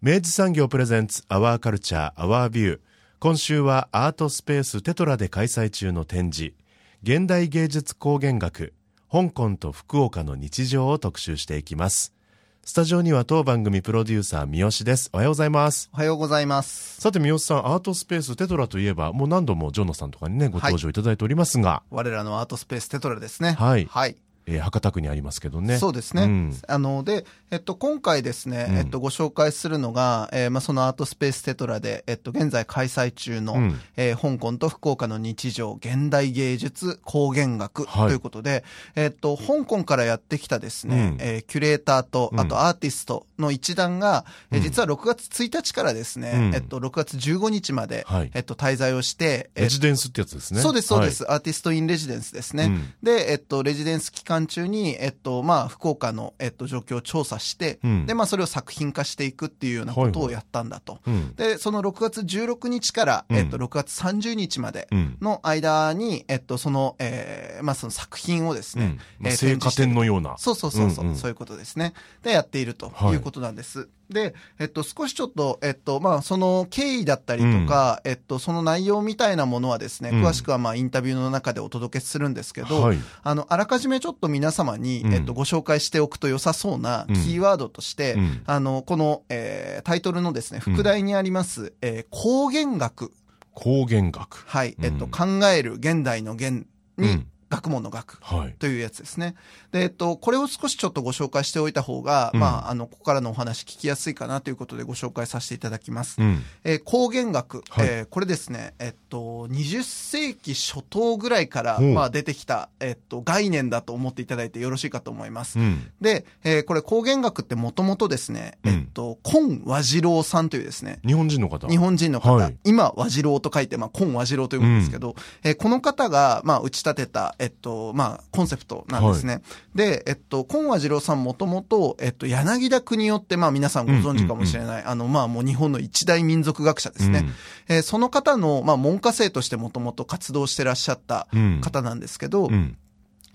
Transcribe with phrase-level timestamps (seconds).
[0.00, 2.80] 明治産業プレゼンツアワーカルチャーアワービュー
[3.18, 6.54] 今週はアートスペーステトラで開催中の展示。
[7.02, 8.74] 現代芸術工芸学
[9.10, 12.14] 香港と福岡の日常を特集していきます。
[12.62, 15.10] スタジオには当番組プロデューサー三好です。
[15.12, 15.90] おはようございます。
[15.92, 17.00] おはようございます。
[17.00, 23.56] さて三好さんアートスペーステトラといえばもう何度もジョノさんとかにねご登場いただいておりますが、はい、我らのアートスペーステトラですね。
[23.58, 24.16] はい、はい。
[24.48, 25.78] えー、博多区にありますけどね。
[25.78, 26.22] そうですね。
[26.22, 38.62] うん、あの、で、えっと、今回ですね、うん、えっと、ご紹介するのが、えー、まあ、そのアートスペーステトラで、えっと、現在開催中の、うん、えー、香港と福岡の日常、現代芸術工芸学ということで、はい、
[38.96, 50.60] えっと、香港からやってきたですね、うん、えー、キュレーターと、あとアーティストの一団が、うん、え実は6月1日からですね、えっと、6月15日まで、はい、えっと、滞在をして、レジデンスってやつですね。
[50.60, 51.24] そうです、そうです。
[51.24, 52.70] はい、アーティストインレジデンスですね。
[53.02, 60.94] で、えっと、レジデンス期間中に、えっと、まあ、福岡の、えっと、状況を調査して、うん、で、まあ、それを作品化していくっていうようなことをやったんだと。
[60.94, 64.88] はいはい、で、その6月16日から、えっと、6月30日まで
[65.20, 70.36] の間に、えっと、その、えー、まあ、その作品をですね、うん、えー、成果展のような。
[70.38, 71.92] そうそうそうそう、うんうん、そういうことですね。
[72.22, 73.80] で、やっているということなんです。
[73.80, 93.12] はいで、えっと、少しちょっと、えっと、まあ、その経緯だったりとか、うん、えっと、その内容みたいなものはですね、詳しくはまあ、インタビューの中でお届けするんですけど、はい、あの、あらかじめちょっと皆様に、えっと、ご紹介しておくと良さそうなキーワードとして、うん、あの、この、えー、タイトルのですね、副題にあります、えー、光源学。
[93.54, 94.44] 光源学。
[94.46, 98.20] はい、えっと、考える現代の現に、学問の学
[98.58, 99.26] というやつですね。
[99.26, 99.34] はい、
[99.72, 106.20] で、えっと、これを少しちょっとご紹介しておいた方が、うん、まあ、あの、ここからのお話聞きやすいかなということでご紹介させていただきます。
[106.20, 115.58] うん、えー、光源学、はい、えー、これですね、えっと、20世紀初頭ぐらいから、まあ、出てきた、えっと、概念だと思っていただいてよろしいかと思います。
[115.58, 121.66] うん、で、えー、これ光源学ってもともとですね、えっと、今和次郎さんというですね、日本人の方。
[121.68, 129.34] 日本人の方、はい、今和次郎と書いて、まあ、今和次郎というんですけど、えー、この方が、まあ、打ち立てた、えっと、まあ、コンセプトなんですね。
[129.34, 129.42] はい、
[129.74, 137.20] で、えっと、今和次郎さんもともと、えっと、柳田国夫って、まあ、皆さんご存知かもしれない、あの、まあ、もう日本の一大民族学者ですね。
[137.68, 141.28] うん、えー、その方の、まあ、門下生としてもともと活動してらっしゃった
[141.60, 142.78] 方なんですけど、うんうん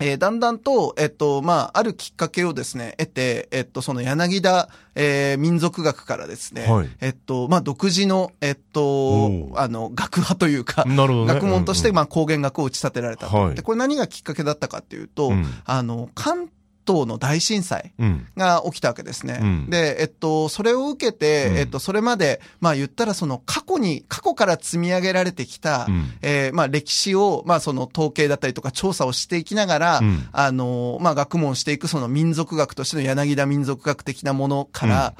[0.00, 13.28] えー、だんだんと、えっと、まあ、あるきっかけをですね、得て、えっと、その柳田、えー、民族学からですね、はい、えっと、まあ、独自の、えっと、あの、学派というか、なるほどね、学問として、まあ、光源学を打ち立てられた。
[13.28, 16.48] と、で、これ何がきっかけだったかっていうと、うん、あの、関
[16.86, 17.92] 東の大震災
[18.36, 19.38] が起きたわけですね。
[19.40, 30.00] うん、で、えっと、それを受けて、うん、えっと、それまで、まあ言ったらその過去に、過去から積み上げられてきた、うん、えー、まあ歴史を、まあその統計だったりとか調査をしていきながら、
[30.32, 35.14] あの、まあ学問していくその民族学としての柳田民族学的なものから、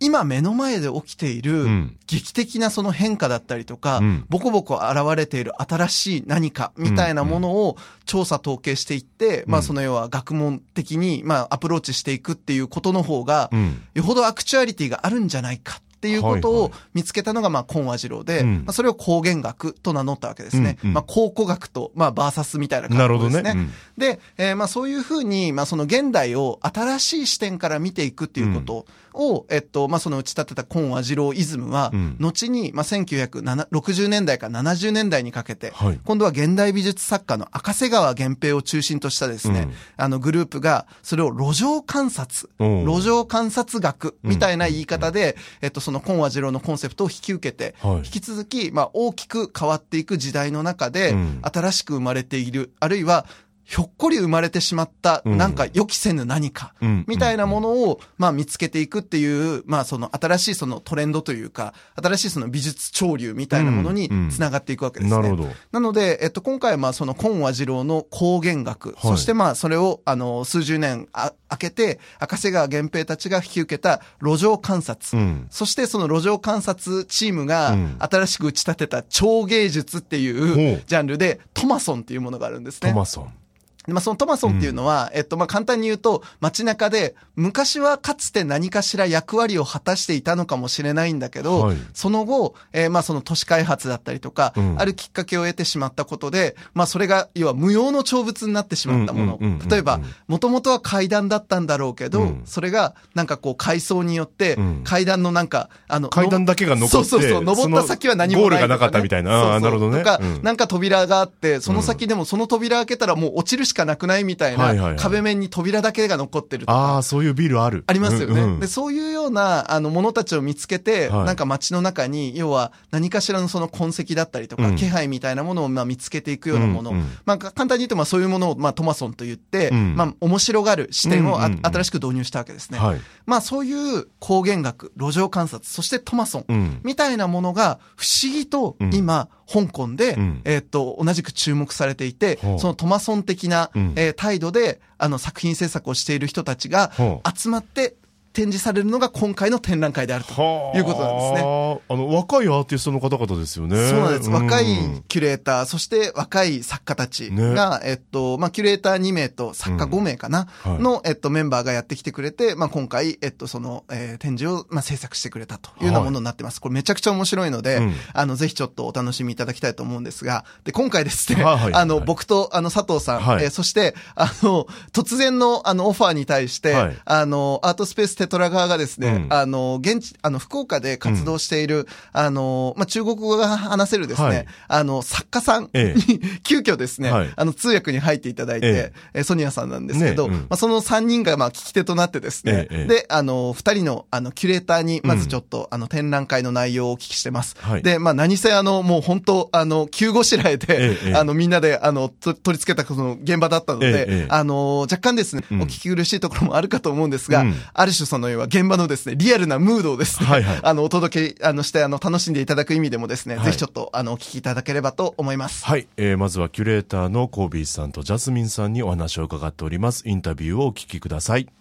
[0.00, 1.66] 今目の前で起きている
[2.06, 13.50] 劇的なその変化だったりとか、うん、ボコボコ現れている新しい何かみたいなものを調査統計していって、うん、まあその要は学問的にまあアプローチしていくっていうことの方が、
[13.94, 20.78] よほどアクチュアリティがあるんじゃないかっていうことを見つけたのが、まあ、今和次郎で、まあ、それを光源学と名乗ったわけですね。
[20.82, 23.54] うんうん、まあ、考古学と、まあ、バーサスみたいな感じですね。
[23.54, 23.60] ね。
[23.60, 53.26] うん、で、えー、まあ、そういうふうに、まあ、その現代を新しい視点から見ていくっていうことを、えっと、まあ、その打ち立てた今和次郎イズムは、後に、まあ、1960年代から70年代にかけて、はい、今度は現代美術作家の赤瀬川源平を中心としたですね、あの、グループが、それを路上観察、路上観察学みたいな言い方で、えっと、その今和次郎のコンセプトを引き受けて、はい、引き続き、まあ、大きく変わっていく時代の中で、うん、新しく生まれている、あるいは、
[53.70, 65.16] ひょっこり生まれてしまった、うんなんか予期せぬ何か、うんみたいなものを、まあ見つけていくっていう、まあその新しいそのトレンドというか、新しいその美術潮流みたいなものにつながっていくわけですね。
[65.16, 65.48] なるほど。
[65.70, 75.46] なので、えっと、今回はまあその今和次郎の光源学、はいそしてまあそれをあの数十年あ明けて、赤瀬川源平たちが引き受けた路上観察、うん。
[75.50, 82.90] そしてその路上観察チームがうん新しく打ち立てた超芸術っていうジャンルでトマソンっていうものがあるんですね。
[82.90, 83.39] トマソン。
[83.86, 91.76] まあ、そのトマソンっていうのは、えっと、まあ、簡単に言うと、街中で、昔はかつて何かしら役割を果たしていたのかもしれないんだけど、はい。
[91.94, 94.76] その後、えーまあ、その都市開発だったりとか、うん。
[94.78, 99.38] あるきっかけを得てしまったことで、まあ、それが、要は無用の長物になってしまったもの。
[99.40, 99.68] うんうんうんうん。
[99.68, 102.42] 例えば、もともとは階段だったんだろうけど、うん。
[102.44, 108.50] それが、なんかこう、階層によってうん、階段のなんか、あの、階段だけが残ってそうそうそう、登った先は何もないね。
[108.50, 109.54] ゴールがなかったみたいな。
[109.54, 109.98] あなるほどね。
[109.98, 110.42] とか、うん。
[110.42, 116.96] なんか扉があって、その先でもその扉開けたらもう落ちるしかなくないみたいな、はいはいはい壁面に扉だけが残ってるとあか。
[116.98, 117.84] あ、そういうビルある。
[117.86, 118.66] ありますよね、うんうんで。
[118.66, 126.90] そういうような、あの、ものたちを見つけて、はいなんか街の中に、要は何かしらのその痕跡だったりとか、うん気配みたいなものをまあ見つけていくようなもの。
[126.90, 132.78] うんうんまあ、簡単に言うと、まあそういうものを、まあトマソンと言って、うんまあ面白がる視点をあ、うんうんうん新しく導入したわけですね。
[132.78, 133.00] はい。
[133.26, 136.44] まあそういう光源学、路上観察、そしてトマソン。
[136.48, 136.80] うん。
[136.82, 140.40] みたいなものが不思議とうん今、香港で、うん。
[140.44, 143.92] えーっと、同じく注目されていてそのトマソン的な、うん。
[143.96, 146.92] えー態度で、あの、作品制作をしている人たちが
[147.34, 147.94] 集まって
[148.32, 150.78] 展示されるのが今回の展覧会であるとはあ。
[150.78, 151.40] いうことなんですね。
[151.40, 153.76] あの、若いアーティストの方々ですよね。
[153.90, 154.30] そうなんです。
[154.30, 157.54] 若いうんキュレーター、そして若い作家たちね。
[157.54, 160.72] が、えっと、まあ、キュレーター2名と作家5名かな、うん。
[160.74, 160.82] はい。
[160.82, 166.60] の、えっと、メンバーがやってきてくれて、まあ、今回、えっと、その、えー展示を、まあ、制作してくれたというようなものになってます。
[166.60, 167.94] これめちゃくちゃ面白いので、うん。
[168.12, 171.74] あの、ぜひちょっとお楽しみいただきたいと思うんですが、で、今回ですね、はいはいはい。
[171.74, 173.44] あの、僕と、あの、佐藤さん、はい。
[173.44, 176.96] えーそして、あの、突然の、あの、オファーに対して、はい。
[177.04, 179.32] あの、アートスペーステトラ側がですね、うん。
[179.32, 184.46] あの、現地、あの、福岡で活動している、あの、まあ、中国語が話せるですね、はい。
[184.68, 185.94] あの、作家さんに、え
[186.44, 187.32] 急遽ですね、はい。
[187.34, 189.22] あの、通訳に入っていただいて、ええ。
[189.22, 190.40] ソニアさんなんですけど、ねうん。
[190.42, 192.86] まあ、その3人が、まあ、聞き手となってですね、ええええ。
[192.86, 197.56] で、あの、2人の、あの、キュレーターに、まずちょっと、あの、展覧会の内容をお聞きしてます。
[197.60, 197.82] はい。
[197.82, 201.14] で、まあ、何せ、あの、もう本当、あの、急ごしらえで、ええええ。
[201.14, 204.26] あの、みんなで、あの、と取り付けた、その、現場だったので、ええええ。
[204.28, 205.62] あの、若干ですね、うん。
[205.62, 207.54] お聞き苦しいところもあるかと思うんですが、うん。
[207.72, 215.64] ある種その要は現場のですね、リアルなムードをですね、はいはいあの、お届け、あの、して、あの、楽しんでいただく意味でもですね、はいぜひちょっと、あの、お聞きいただければと思います。
[215.64, 220.08] はい、えー、まずはキュレーターのコービーさんとジャスミンさんにお話を伺っております。
[220.08, 221.59] インタビューをお聞きください。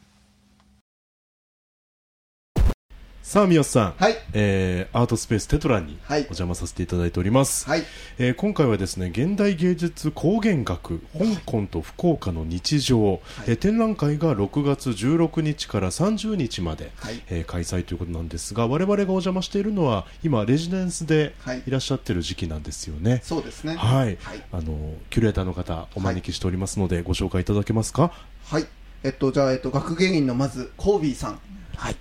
[3.30, 3.94] さあ、三好さん。
[3.96, 4.16] はい。
[4.34, 7.70] えー、アートスペーステトラにおはい邪魔させていただいております。
[7.70, 7.84] はい。
[8.18, 23.22] えー今回はですね現代芸術光源学香港と福岡の日常、えー展覧会が6月16日から30日まで、はいえー開催ということなんですが我々がお邪魔しているのは今レジデンスではいいらっしゃってる時期なんですよね。
[23.24, 23.76] そうですね。
[23.76, 24.44] はい、はい。
[24.52, 28.12] あのキュレーターの方お招きしておりますので、ご紹介いただけますか？
[28.46, 28.66] はい。
[29.04, 31.40] えっと、じゃあ、えっと、学芸員のまず、コービーさん。
[31.76, 31.96] はい。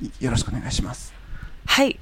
[0.00, 1.12] いよろしくお願いします。
[1.66, 1.98] はい。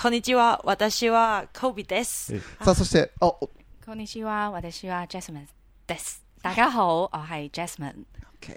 [0.00, 0.60] こんにちは。
[0.64, 2.34] 私はコビです。
[2.34, 3.50] えさあ、そして、あ、お
[3.84, 5.46] こんにちは、私は Jasmine
[5.86, 6.24] です。
[6.42, 8.04] 大家好，我係 Jasmine。
[8.40, 8.56] OK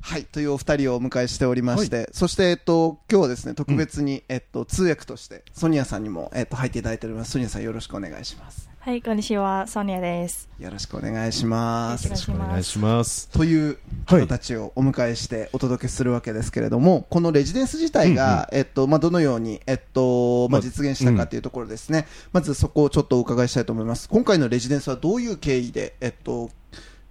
[0.00, 0.24] はい。
[0.24, 7.32] というお二人をお迎えしておりまして、そして、えっと、今日はですね、特別に、えっと、通訳として、ソニアさんにも、えっと、入っていただいております。
[7.32, 8.68] ソニアさんよろしくお願いします。
[8.88, 10.48] はい、こんにちは、ソニアです。
[10.58, 12.16] よろしくお願いしますよろ。
[12.16, 13.28] しくお願いします。
[13.28, 13.76] という
[14.06, 22.06] 方たちをお迎えしてお届けするわけですけれども、このレジデンス自体が、えっと、まあ、どのように、えっと、まあ、まあ実現したかというところですね。
[22.32, 24.08] まずそこをちょっとお伺いしたいと思います。
[24.08, 26.48] 今回のレジデンスはどういう経緯で、えっと、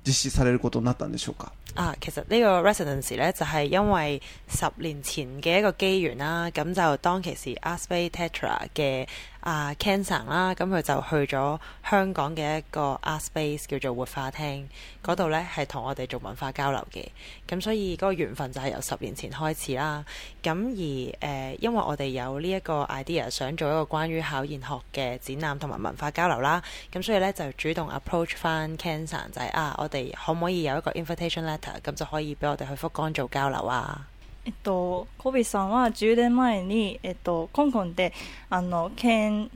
[0.04, 1.52] 実施されることになったんでしょうか？
[1.76, 9.08] 啊，其實呢個 residency 咧就係因為十年前嘅一個機緣啦，咁就當其時 a s p a Tetra 嘅
[9.47, 11.59] 啊 Ken 生啦，咁佢就去咗
[11.91, 14.65] 香港嘅一個 Art Space 叫做活化廳
[15.05, 17.07] 嗰度咧，係同我哋做文化交流嘅，
[17.49, 20.05] 咁所以嗰個緣分就係由十年前開始啦。
[20.43, 26.63] 咁而誒、呃因為我哋有呢一個 idea 想做一個關於考研學嘅展覽同埋文化交流啦，
[26.93, 34.07] 咁所以咧就主動 approach 翻 Ken 生就係、啊，我哋可唔可以有一個 invitation letter，咁就可以俾我哋去福岡做交流啊？
[34.48, 38.14] えっと、コビさんは10年前に、えっと、香港で、
[38.50, 39.52] あの、ケン、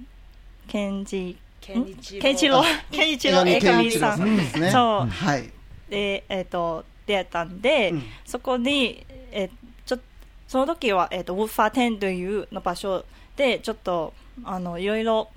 [0.67, 4.35] ケンジ、ケンイチローケンイチロー、ケンイチロー映画見さん。
[4.35, 4.69] ですね。
[4.69, 5.49] そうはい。
[5.89, 9.49] で、えっと、出会ったんで、うんそこに、え
[9.85, 9.99] ちょ
[10.45, 13.05] その時は、えっと、ウッファーテンというの場所
[13.37, 15.29] で、ちょっと、あの、いろいろ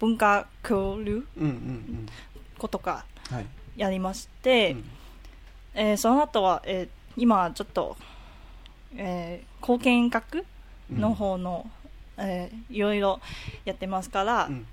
[0.00, 2.08] 文化交流うんうん
[2.58, 3.36] ことかうん。
[3.36, 3.46] はい。
[3.74, 4.84] やりまして、うん
[5.72, 6.88] えーその後は、えー
[7.20, 7.96] 今ちょっと、
[8.96, 10.44] えー貢献学
[10.90, 11.70] の方の、
[12.16, 13.20] えーいろいろ
[13.64, 14.66] やってますから、うん。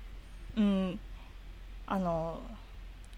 [0.56, 1.00] うん、
[1.86, 2.40] あの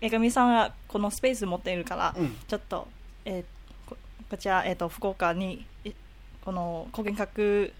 [0.00, 2.36] 江上さんがこのスペース持っているから、うん。
[2.46, 2.88] ちょっと、
[3.24, 3.44] えー
[3.86, 3.96] こ
[4.30, 5.92] こちら、えー、と福岡にえ
[6.44, 7.72] この貢献学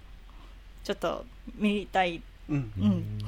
[0.85, 1.25] ちょっと
[1.57, 2.73] 見たい、うん。
[2.79, 3.19] うん、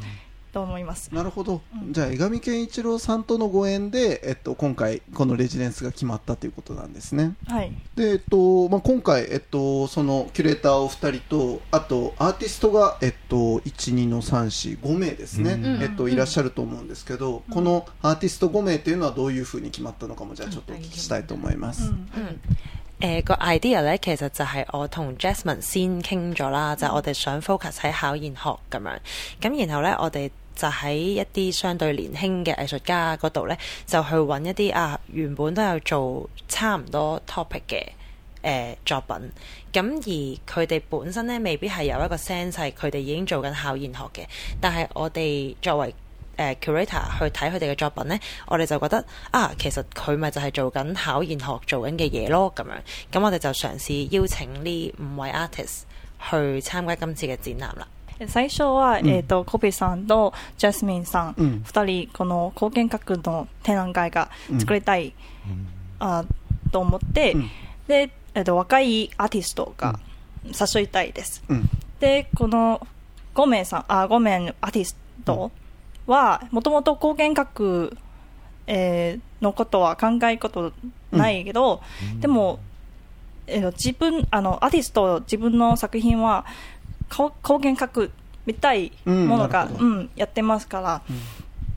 [0.52, 1.14] と思います。
[1.14, 1.92] なるほど、うん。
[1.92, 7.34] じゃあ江上健一郎さんとのご縁で、えっと、今回このレジデンスが決まったということなんですね。
[7.46, 22.08] はい、で、えっとまあ、今回、えっと、そのキュレーターお二人とあとアーティストが、えっと、12の345名ですね、うんえっと、いらっしゃると思うんですけど、このアーティスト5名というのはどういうふうに決まったのかもじゃあちょっとお聞きしたいと思います、うん。
[22.16, 22.38] 嗯，
[23.00, 28.98] 誒、個 idea 咧，其實就係我同 Jasmine 先傾咗啦，就係我哋想 focus 喺考研學咁樣，
[29.40, 37.83] 咁然後咧我哋就喺一啲相對年輕嘅藝術家嗰度咧，就去揾一啲啊原本都有做差唔多 topic 嘅。
[38.45, 39.31] 誒、作品，
[39.73, 44.27] 咁而佢哋本身咧未必係有一個 sense 係佢哋已經做緊考研學嘅，
[44.61, 45.95] 但係我哋作為
[46.37, 52.73] 誒、curator 去睇佢哋嘅作品呢，我哋就覺得啊，其實佢咪就係做緊考研學做緊嘅嘢咯，咁樣。
[53.11, 55.79] 咁我哋就嘗試邀請呢五位 artist
[56.29, 57.87] 去參加今次嘅展覽啦。
[58.28, 59.08] 最初は、うん。
[59.08, 61.62] えー、とコペさんとジャスミンさん、うん。
[61.64, 65.14] 二人この貢献学の展覧会が作りたい、
[65.98, 66.24] あ
[66.72, 67.50] と思って、うん。
[67.86, 69.98] で、えー、と若いアーティストが
[70.44, 71.68] 誘いたいです、うん。
[71.98, 72.86] でこの
[73.34, 75.50] 5名さんあ5名アーティスト
[76.06, 77.96] はもともと貢献学、
[78.66, 80.72] えーのことは考えこと
[81.10, 81.82] ないけど、
[82.20, 82.60] でも、
[83.46, 86.44] えーと自分あのアーティスト自分の作品は
[87.10, 88.10] こ貢献学
[88.46, 91.02] みたいものが、ううんやってますから、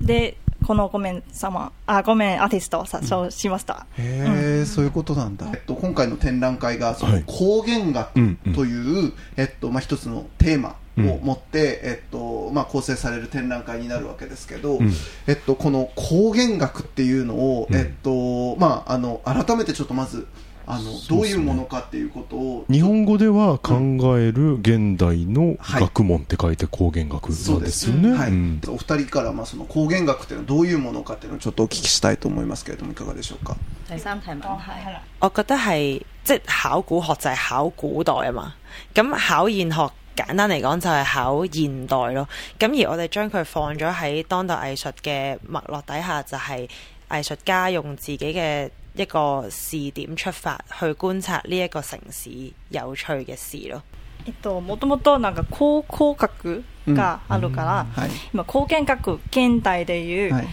[0.02, 14.92] でこの5名様あ5名アーティストを誘しました、へえ、そういうことなんだ、えっと、今回の展覧会がその光源学うんうんという、えっとまあ、一つのテーマを持って、えっとまあ、構成される展覧会になるわけですけど、ん
[15.28, 20.28] えっと、この光源学っていうのを、えっとまあ、あの改めてちょっとまず
[20.66, 23.76] あの、ねどういうものかっていうことを日本語では考
[24.18, 28.12] える現代のはい学問って書いて光源学なんですよね。
[28.18, 33.56] はいうんお二人から、まあ、その光源學っていうのはどういうものかっていうのをちょっとお聞きしたいと思いますけれどもいかがでしょうか？
[33.90, 35.02] 第三題問題。
[35.20, 38.54] 我覺得係即係考古學就係考古代啊嘛，
[38.94, 42.28] 咁考現學簡單嚟講就係考現代咯。
[42.60, 46.70] 咁而我哋將佢放咗喺當代藝術嘅脈絡底下，就係
[47.10, 52.30] 藝術家用自己嘅一個視點出發去觀察呢一個城市
[52.70, 53.82] 有趣嘅事咯。
[54.26, 60.48] えっと、もともとなんか考古学があるから、はい、今貢献学現代でいう、はい。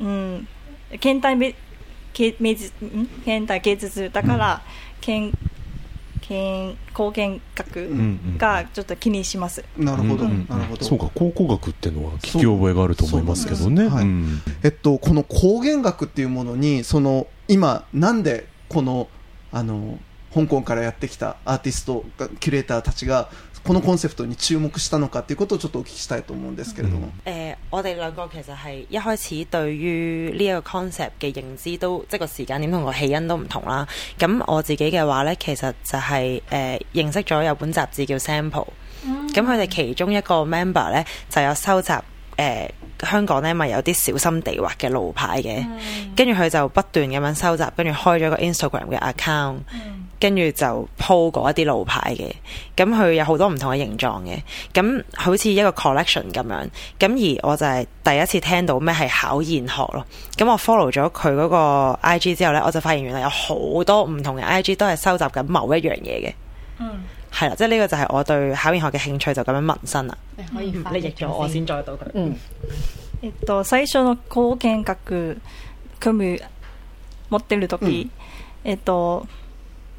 [0.00, 0.48] うん、
[0.92, 1.54] 現代美
[2.14, 4.62] 芸美術だから、
[5.00, 5.32] 現
[6.24, 7.88] 現貢献学
[8.38, 10.84] がちょっと気にします、なるほど、うんなるほど。
[10.84, 13.88] そうか、考古学っていうのは聞き覚えがあると思いますけどね。
[13.88, 14.04] はい。
[14.04, 14.40] うん。
[14.62, 19.08] えっと、この光源学っていうものに、その、今、なんで、この、
[19.52, 19.98] あの、
[20.34, 23.30] 香港からやってきたアーティストが、キュレーターたちが、
[23.64, 27.08] このコンセプトに注目したのかっていうことをちょっとお聞きしたいと思うんですけれども。
[27.24, 33.88] 誒、我哋兩個其實係一開始對於呢一個 concept 嘅認知都即係個時間點同個起因都唔同啦。
[34.18, 38.68] 咁我自己嘅話呢，其實就係、誒、認識咗有本雜誌叫 Sample，
[39.32, 41.90] 咁佢哋其中一個 member 呢，就有收集
[42.36, 42.70] 誒、
[43.03, 45.65] 香港呢咪有啲小心地畫嘅路牌嘅，
[46.15, 49.55] 跟住佢就不斷咁樣收集，跟住開咗個 Instagram 嘅 account。
[50.21, 50.65] 跟住就
[50.99, 52.29] po 嗰一啲路牌嘅，
[52.75, 54.37] 咁佢有好多唔同嘅形狀嘅，
[54.73, 56.67] 咁好似一個 collection 咁樣。
[56.99, 60.05] 咁而我就係第一次聽到咩係考現學咯。
[60.35, 66.33] 咁我 follow 咗佢嗰個 IG 之後呢，我就發現原來有好多唔同嘅 IG 都係收集緊某一樣嘢嘅。
[66.79, 66.99] 嗯
[67.34, 70.16] 係啦，即係呢個就係我對考嘅興趣就咁樣萌生啦。
[70.36, 70.72] 你可以
[71.12, 72.04] 咗我先再到佢。
[72.14, 72.36] 嗯，
[73.22, 75.38] えっと、最初の貢献学
[75.98, 76.40] 組
[77.30, 78.08] 持ってる時、
[78.62, 79.26] えっと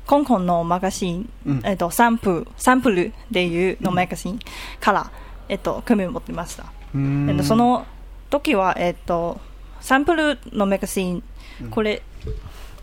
[0.08, 1.62] 香港のマガジン、うん。
[1.66, 4.40] えっと、サンプルサンプルでいうのマガジン
[4.80, 5.12] から、
[5.50, 6.64] えっと、組持ってました、
[6.94, 7.30] うーん。
[7.30, 7.86] えっと、その
[8.30, 9.42] 時は、えっと、
[9.82, 11.24] サンプルのマガジン
[11.72, 12.04] これ、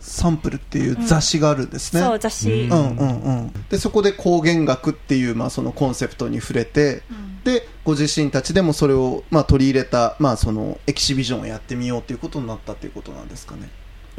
[0.03, 2.01] サンプルっていう雑誌があるんですね。
[2.01, 7.03] そう雑誌、うんうんうんうん、でそこで光源学っていう、まあ、そのコンセプトに触れて、
[7.45, 13.69] でご自身たちでもそれを、まあ、取り入れた、まあ、そのエキシビジョンをやってみようということになったということなんですかね。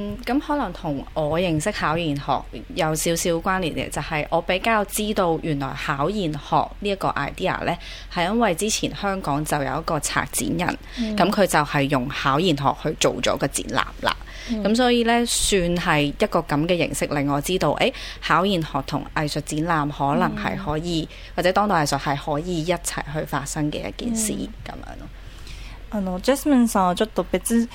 [0.01, 2.41] 嗯，咁可能同我認識考研學
[2.73, 7.77] 有少少關聯嘅，就係、我比較知道原來考研學呢一個 idea 呢，
[8.13, 14.15] 係因為之前香港就有一個策展人，咁佢、就係用考研學去做咗個展覽啦。
[14.49, 17.93] 咁、所以呢，算係一個咁嘅形式，令我知道，誒、
[18.25, 25.09] 考研學同藝術展覽可能係可以，或者當代藝術係可以一齊去發生嘅一件事咁、樣咯。
[25.91, 27.67] あのジャスミンさんはちょっと別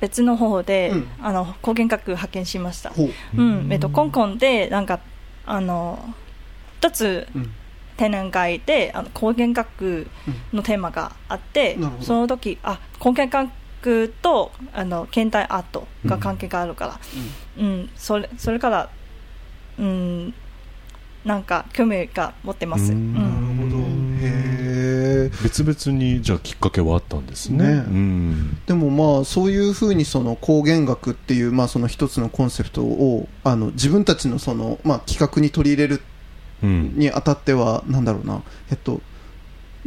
[0.00, 1.08] 別の方法で、うん。
[1.22, 2.90] あの光源学発見しました。
[2.90, 3.10] ほう。
[3.36, 5.00] うん、えっとコンコンでなんか
[5.46, 6.14] あの
[6.78, 7.52] 一つうん。
[7.96, 10.06] 展覧会であの光源学
[10.54, 12.04] のテーマがあって、なるほど。
[12.04, 13.50] その時あ光源
[13.84, 17.00] 学とあの現代アートが関係があるから、
[17.58, 17.90] うん。
[17.96, 18.88] それそれから
[19.78, 20.34] うん。
[21.26, 22.92] なんか興味が持ってます。
[22.92, 23.12] ううん。
[23.12, 23.20] んな
[23.68, 23.82] るほど。
[24.26, 24.49] へ
[25.10, 25.30] え。
[25.42, 27.64] 別々にじゃあきっかけはあったんですね。
[27.64, 27.72] ね。
[27.72, 28.58] うん。
[28.66, 36.02] でもまあそういうふうにその光源学っていうまあその一つのコンセプトをあの自分たちのそのまあ企画に取り入れる
[36.62, 36.92] うん。
[36.96, 38.42] にあたってはなんだろうな。
[38.70, 39.00] えっと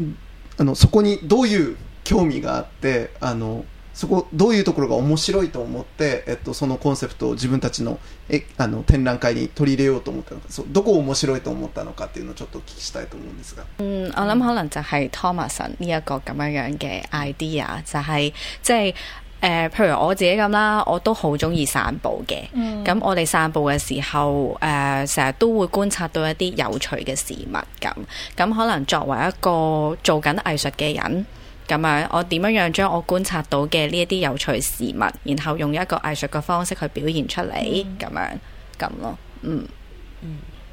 [0.02, 0.18] ん
[0.58, 13.64] あのそこにどういう興味があってあのそこどういうところが面白いと思って、えっと、そのコンセプトを自分たちのえあの展覧会に取り入れようと思ったのかそうどこを面白いと思ったのかっていうのをちょっとお聞きしたいと思うんですが。
[13.78, 18.94] 嗯，我諗可能就係 Thomason 呢一個咁樣樣嘅 idea，就係即係
[19.42, 22.48] 誒，譬如我自己咁啦，我都好中意散步嘅。
[22.86, 27.94] 咁、我哋散步嘅時候，誒成日都會觀察到一啲有趣嘅事物咁。
[28.38, 31.26] 咁可能作為一個做緊藝術嘅人，
[31.68, 38.38] 咁樣我點樣樣將我觀察到嘅呢一啲有趣事物，然後用一個藝術嘅方式去表現出嚟，咁、樣
[38.78, 39.18] 咁咯。
[39.42, 39.68] 嗯。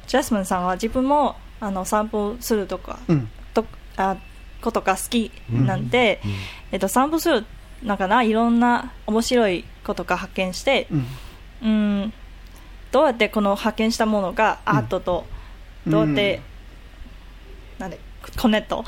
[0.07, 3.29] ジャスミンさんは自分もあの散歩するとか、うん。
[3.53, 3.65] と
[3.97, 4.17] あ
[4.61, 6.19] ことが好きなんで、
[6.71, 7.45] えっと、散歩する
[7.83, 11.05] なんかないろんな面白いことが発見して、うん。
[11.63, 11.67] う
[12.05, 12.13] ん、
[12.91, 15.25] どうやってこの発見したものがアートと
[15.87, 16.41] どうやって、
[18.37, 18.83] コネクト。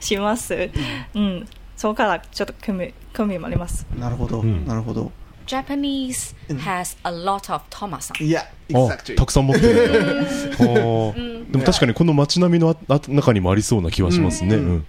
[0.00, 0.70] します、
[1.14, 3.86] うん、そこからちょっと興味興味もあります。
[3.98, 4.66] なるほど、ん。
[4.66, 5.10] なるほど。
[5.46, 8.24] Japanese has a lot of Thomason.
[8.24, 8.42] いや、
[8.72, 9.74] あたくさん持ってる
[11.50, 14.86] でも確かにこの街並みのああ中にもありそうな気はしますね、うん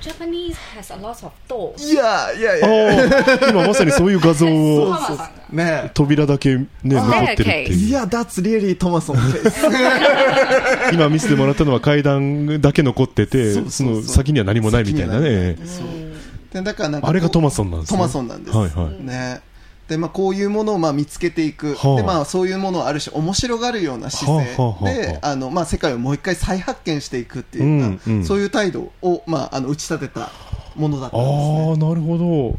[0.00, 1.84] Japanese has a lot of doors.
[1.90, 3.06] いやいやいあや。
[3.08, 4.96] ー今まさにそういう画像を
[5.50, 5.90] ね。
[5.94, 7.88] 扉だけね残ってるっていう。
[7.88, 14.02] いや、that's really トマソン case 今見せてもらったのは階段だけ残っててそうそうそう。
[14.02, 15.56] その先には何もないみたいなね。
[15.64, 15.86] そう。
[16.52, 17.96] でだからなんかあれがトマソンなんですね。
[17.98, 18.56] トマソンなんです。
[18.56, 19.04] はいはい。
[19.04, 19.40] ね。
[19.90, 21.74] で、まあ、こういうものをまあ見つけていく。
[21.74, 24.54] はあで、まあ、そういうものをある種面白がるような姿勢。
[24.54, 28.00] はあはあはあで、あの、まあ、世界をもう一回再発見していくっていうような、うん。
[28.06, 30.30] うんそういう態度を、まあ、あの、打ち立てた
[30.76, 31.72] ものだったんあですね。
[31.72, 32.58] あなるほど。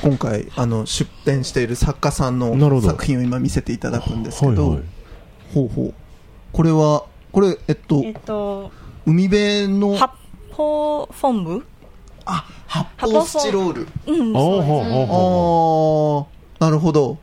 [0.00, 4.84] 今回、あの、出展している作家さんの作品を今見せていただくんですけど、はいはい。
[5.54, 5.94] ほうほう。
[6.52, 8.70] これは、これ、えっと、えっと、
[9.06, 10.14] 海辺の、発
[10.56, 11.64] 泡フォーム
[12.24, 13.88] あ、発泡スチロール。
[14.06, 14.70] うん、あーそうです。
[14.70, 16.26] はあはあはあ
[16.60, 17.18] あ、なるほど。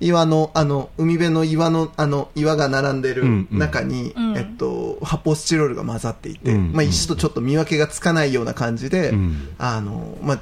[0.00, 3.58] 岩の、あの、海辺の岩の、あの、岩が並んでるうんうん。
[3.58, 4.36] 中に、うん。
[4.36, 9.54] えっと、発泡スチロールが混ざっていて、うんまあ、石とちょっと見分けがつかないような感じで、うん。
[9.58, 10.40] あの、まあ、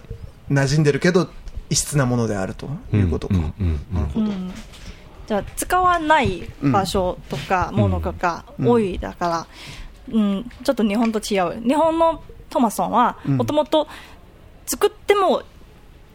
[0.51, 1.29] 馴染んでるけど、
[1.71, 3.35] 異質なものであるということか。
[3.35, 3.95] うんうんうん。
[3.95, 4.27] なるほど。
[4.27, 4.53] うん。
[5.27, 9.47] じゃあ使わない場所とかものが多いだから、
[10.15, 11.67] うんちょっと日本と違う。
[11.67, 12.23] 日本の
[12.57, 13.37] トマソンはうん。
[13.37, 13.87] もともと
[14.67, 15.43] 作っても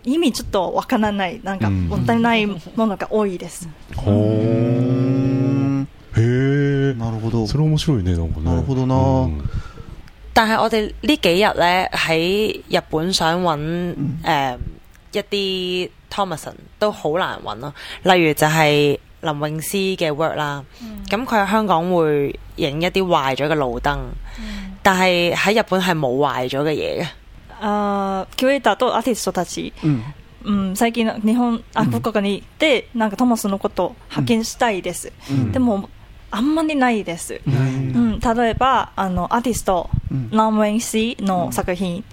[0.03, 1.87] 意味ちょっとわからないなんかうん。
[1.87, 7.47] もったいないものが多いです、ほうんへえなるほど。
[7.47, 8.45] それ面白いねなんかね。
[8.45, 8.95] なるほどな。
[8.95, 9.43] うん。
[10.33, 14.57] 但係我哋呢幾日咧喺日本想揾誒、呃
[15.13, 17.73] 一啲 Thomason 都好難揾咯，
[18.03, 20.63] 例如就係林詠詩嘅 work 啦，
[21.09, 23.97] 咁佢喺香港會影一啲壞咗嘅路燈，
[24.83, 27.07] 但係喺日本係冇壞咗嘅嘢嘅。
[27.61, 30.03] あーキュレーターとアーティストたち、うん。
[30.43, 35.51] うん、最近日本あ福岡に行ってなんかトマスのことを発見したいです、うん。
[35.51, 35.87] でも
[36.31, 40.29] あんまりないです、うん、例えばあのアーティスト、うん。
[40.31, 42.03] ランウェイシーの作品、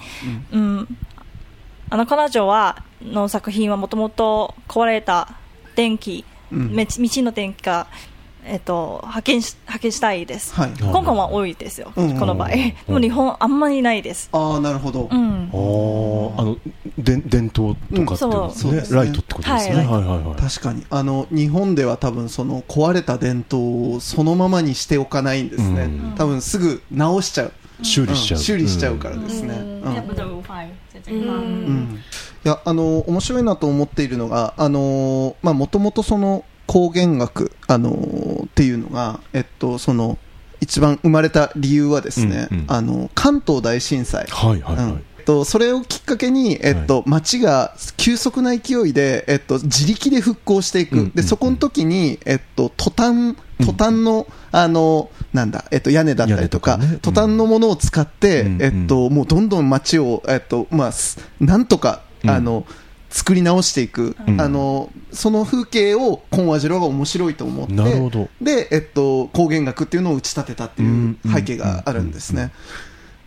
[0.53, 0.99] うん。
[1.89, 5.37] あの彼女はの作品はもともと壊れた
[5.75, 7.87] 電気、道の電気が、
[8.49, 10.71] えっと、発見し発見したいです、はい。
[10.71, 12.19] 香港は多いですよ、うん。
[12.19, 15.09] この場合、でも日本あんまりないです、ああ、なるほど。
[15.11, 15.51] うん。
[15.53, 16.57] あーあの
[16.99, 19.77] で伝統とかっていうねねライトってことですね。
[19.77, 19.87] はい。
[19.87, 20.85] はいはいはい確かに。
[20.91, 25.83] あの、日本では多分その壊れた伝統をそのままにしておかないんですね。
[25.83, 26.15] うん。
[26.17, 27.53] 多分すぐ直しちゃう。
[27.83, 28.39] 修理しちゃう。
[28.39, 28.45] うん。
[28.45, 29.55] 修理しちゃうからですね。
[32.45, 40.19] いや、あの、面白いなと思っているのが、あの、まあ、もともとその光源学、あの、っていうのが、えっと、その、
[40.61, 42.65] 一番生まれた理由はですね、うんうん。
[42.69, 44.27] あの、関東大震災。
[44.29, 44.85] はいはいはい。
[44.85, 45.05] うん。
[45.29, 50.93] と、それをきっかけに、えっと、街が急速な勢いで、えっと、自力で復興していく。
[50.93, 51.13] うんうんうん。
[51.13, 62.31] で、そこの時に、えっと、トタン、トタンの、あの、なんだ、えっと、屋根だったりとか、トタンのものを使って、うんえっと、もうどんどん街を、えっと、まあ、すなんとか、うん。
[62.31, 62.65] あの、
[63.11, 64.41] 作り直していく、うん。
[64.41, 68.29] あの、その風景を、今和次郎が面白いと思って、なるほど。
[68.41, 72.53] で、えっと、光源学っていうのを打ち立てたっていう背景があるんですね。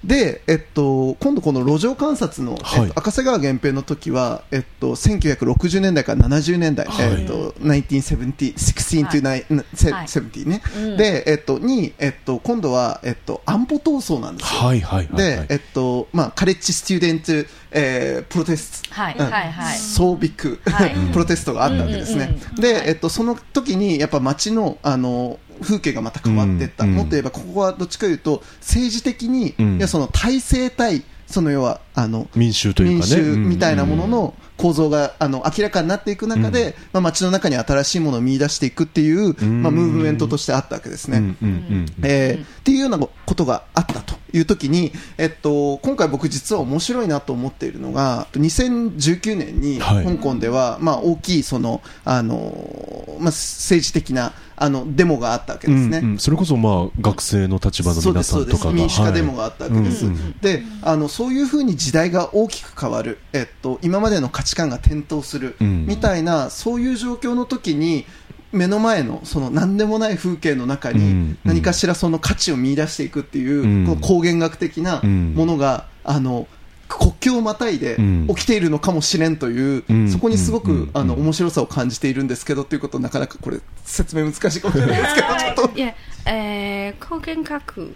[0.04, 7.22] で、えっと、今度この路上観察の、はいえっと、赤瀬川源平の時は、えっと、1960年代から70年代、はい。
[7.22, 9.46] えっと、1970、16 to はい。
[9.46, 10.62] 70ね、
[10.98, 14.62] で、えっと、に、えっと、今度は、えっと、安保闘争なんですよ。
[14.62, 15.08] はいはい。
[15.08, 17.32] で、えっと、まあ、カレッジスチューデント、
[17.72, 19.22] えー、プロテスト、はいうん。
[19.22, 19.78] はいはい。
[19.78, 20.96] 総ビッグ、はい。
[21.14, 22.40] プロテストがあったわけですね。
[22.58, 26.84] で、えっと、その時に、やっぱ街の、あの、風景がまた変わっていった。
[26.86, 26.96] うん。
[26.96, 29.78] もっと言えば、ここはどっちかというと、政治的に、うん。
[29.78, 33.16] いや、その体制対、その要は、あの、民衆というかね。
[33.16, 34.12] 民衆みたいなものうん。
[34.12, 39.64] の構造があの明らかになっていく中で、まあ、街の中に新しいものを見出していくっていう、ん。
[39.64, 41.18] まあ、ムーブメントとしてあったわけですね。
[41.18, 41.38] うん。
[41.42, 41.50] うん。
[41.50, 41.86] うん。
[42.04, 50.06] えーっていうようなことがあったという時に、えっと、今回僕実は面白いなと思っているのが、2019年にはい。
[50.06, 55.98] 香港では、まあ大きいその、あの、まあ政治的な、あの、デモがあったわけですね。
[55.98, 56.20] うんうん。
[56.20, 58.72] それこそまあ学生の立場の皆さんとかが。
[58.72, 60.38] 民主化デモがあったわけです、はいうんうん。
[60.40, 65.88] であのそういうふうに時代が大きく変わる、えっと、今までの価値観が転倒する、うん。
[65.88, 68.06] みたいなそういう状況の時に
[68.52, 70.98] 目の前のその何でもない風景の中うん
[71.32, 73.86] に何かしらその価値を見出していくっていう、うん。
[73.88, 76.48] この光源学的なものが、あの
[76.98, 85.62] 国境をまたいでうん起きているのかもしれんという、うんそこにすごく、うんあの面白さを感じているんですけどということなかなかこれ説明難しいかもしれないですけどちょっと。
[85.76, 85.94] Yeah,
[86.26, 87.94] uh, Kogenkaku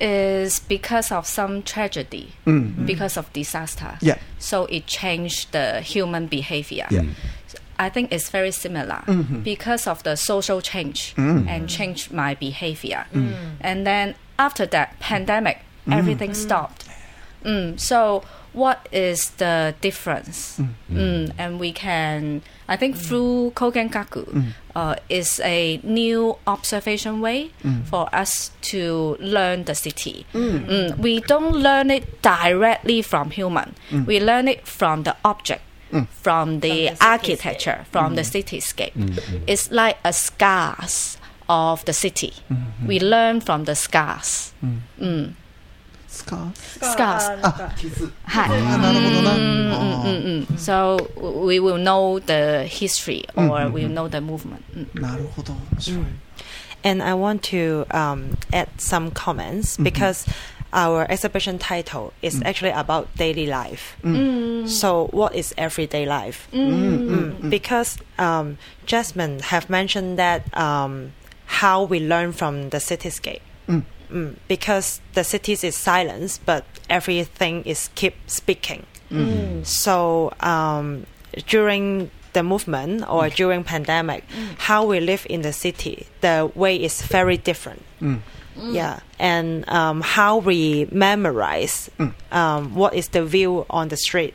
[0.00, 3.96] is because of some tragedy, うん because of disaster.
[4.00, 4.18] Yeah.
[4.38, 6.86] So it changed the human behavior.
[6.90, 7.04] Yeah.
[7.78, 9.02] I think it's very similar
[9.42, 13.06] because of the social change and changed my behavior.
[13.60, 15.58] And then after that pandemic,
[15.90, 16.86] everything stopped.
[17.44, 20.58] Mm, so what is the difference?
[20.58, 20.96] Mm, mm.
[20.96, 21.32] mm.
[21.38, 23.00] and we can, I think, mm.
[23.00, 27.50] through Kogenkaku, uh, is a new observation way
[27.84, 30.26] for us to learn the city.
[30.34, 33.74] Mm, we don't learn it directly from human.
[34.06, 35.62] We learn it from the object.
[36.22, 38.94] From the, the architecture, from the cityscape.
[39.46, 41.18] It's like a scars
[41.50, 42.32] of the city.
[42.50, 42.86] Mm-hmm.
[42.86, 44.54] We learn from the scars.
[46.11, 46.11] Mm.
[46.11, 47.39] スカー Scars.
[47.43, 48.11] あ、傷。
[48.23, 49.31] はいあなるほどな。
[49.33, 50.97] あ Mm, so
[51.45, 54.61] we will know the history or we will know the movement.
[54.73, 54.87] Mm.
[54.93, 55.53] ーなるほど。
[55.53, 56.05] 面白い。
[56.83, 60.25] And I want to um, add some comments because
[60.71, 63.97] our exhibition title is actually about daily life.
[64.67, 66.47] So, what is everyday life?
[66.53, 71.13] Mm, Because um, Jasmine have mentioned that um,
[71.47, 73.41] how we learn from the cityscape.
[74.12, 78.84] Mm, because the cities is silence, but everything is keep speaking.
[79.10, 79.26] Mm.
[79.26, 79.66] Mm.
[79.66, 81.06] So um,
[81.46, 83.34] during the movement or mm.
[83.34, 84.24] during pandemic,
[84.58, 87.82] how we live in the city, the way is very different.
[88.54, 91.90] Yeah, and um, how we memorize
[92.30, 94.34] um, what is the view on the street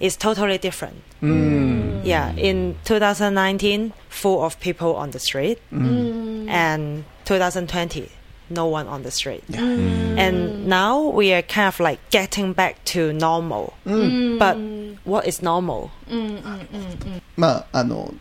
[0.00, 1.02] is totally different.
[1.20, 5.60] Yeah, in 2019, full of people on the street,
[6.48, 8.08] and 2020,
[8.54, 9.42] no one on the street.
[9.52, 13.74] And now we are kind of like getting back to normal.
[13.84, 14.56] But
[15.04, 15.90] what is normal?
[17.36, 18.14] まあ、あの、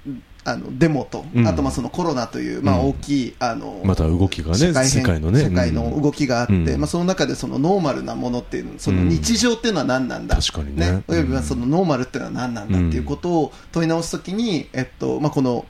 [0.46, 6.80] あの、デモと、うんあとまあそのコロナという、まあうん大きい、あの、また動きがね社会変世界のね世界の動きがあって、うん。
[6.82, 10.36] まあその中でそのノーマルなものっていう、その日常っていうのは何なんだ？
[10.36, 11.04] 確かにね。
[11.08, 15.66] およびはそのノーマルっていうのは何なんだっていうことを問い直すときに、えっと、まあこの、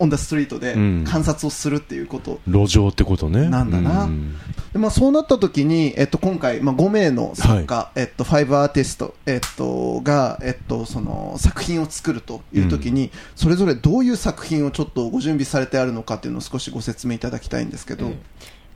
[0.00, 1.04] オンダストリートでうん。
[1.06, 2.40] 観察をするっていうこと。
[2.48, 3.48] 路上ってことね。
[3.48, 4.04] なんだな。
[4.04, 4.34] うん。
[4.72, 18.12] でまあ、そうなった時に、えっと、今回、まあ、5名の作家、えっと、5アーティスト、えっと、が、えっと、その作品を作るという時に、それぞれどういう作品をちょっとご準備されてあるのかっていうのを少しご説明いただきたいんですけど、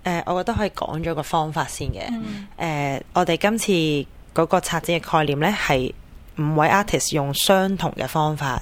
[0.05, 2.03] 誒、我覺得可以講咗個方法先嘅。
[2.59, 5.95] 誒、我哋今次嗰個策展嘅概念呢，係
[6.37, 8.61] 五位 artist 用相同嘅方法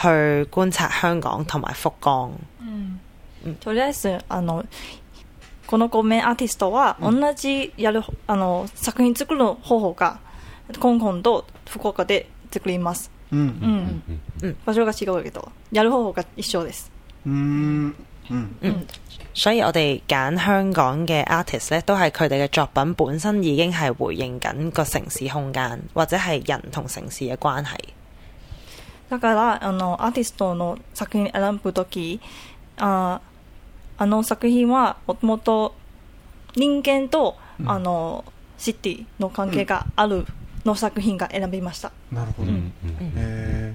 [0.00, 2.30] 去觀察香港同埋福岡。
[3.60, 4.64] とりあえずあの
[5.66, 10.18] この5名アーティストは同じやる、あの作品作る方法が
[10.80, 13.10] 香港と福岡で作ります。
[13.30, 13.38] うん。
[13.40, 14.02] うん。
[14.42, 16.90] うん場所が違うけど、やる方法が一緒です。
[17.26, 17.94] うーん。
[18.30, 18.86] うん。
[19.34, 27.76] 所以我哋揀香港嘅 artist 咧，都係佢哋嘅作品本身已經係回應緊個城市空間，或者係人同城市嘅關係。
[29.08, 32.20] だから、あの、アーティストの作品選ぶとき、
[32.76, 33.20] あ
[33.96, 35.74] あの作品はもともと
[36.54, 38.24] 人間と、あの、
[38.56, 40.26] シティの関係がある
[40.64, 41.92] の作品が選びました。
[42.12, 42.52] なるほど。
[43.00, 43.74] へ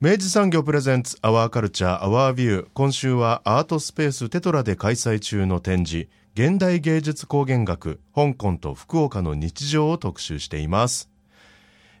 [0.00, 2.66] 明治産業プレゼンツアワーカルチャーアワービュー。
[2.74, 11.08] 今週はアートスペーステトラで開催中の展示現代芸術工芸学香港と福岡の日常を特集しています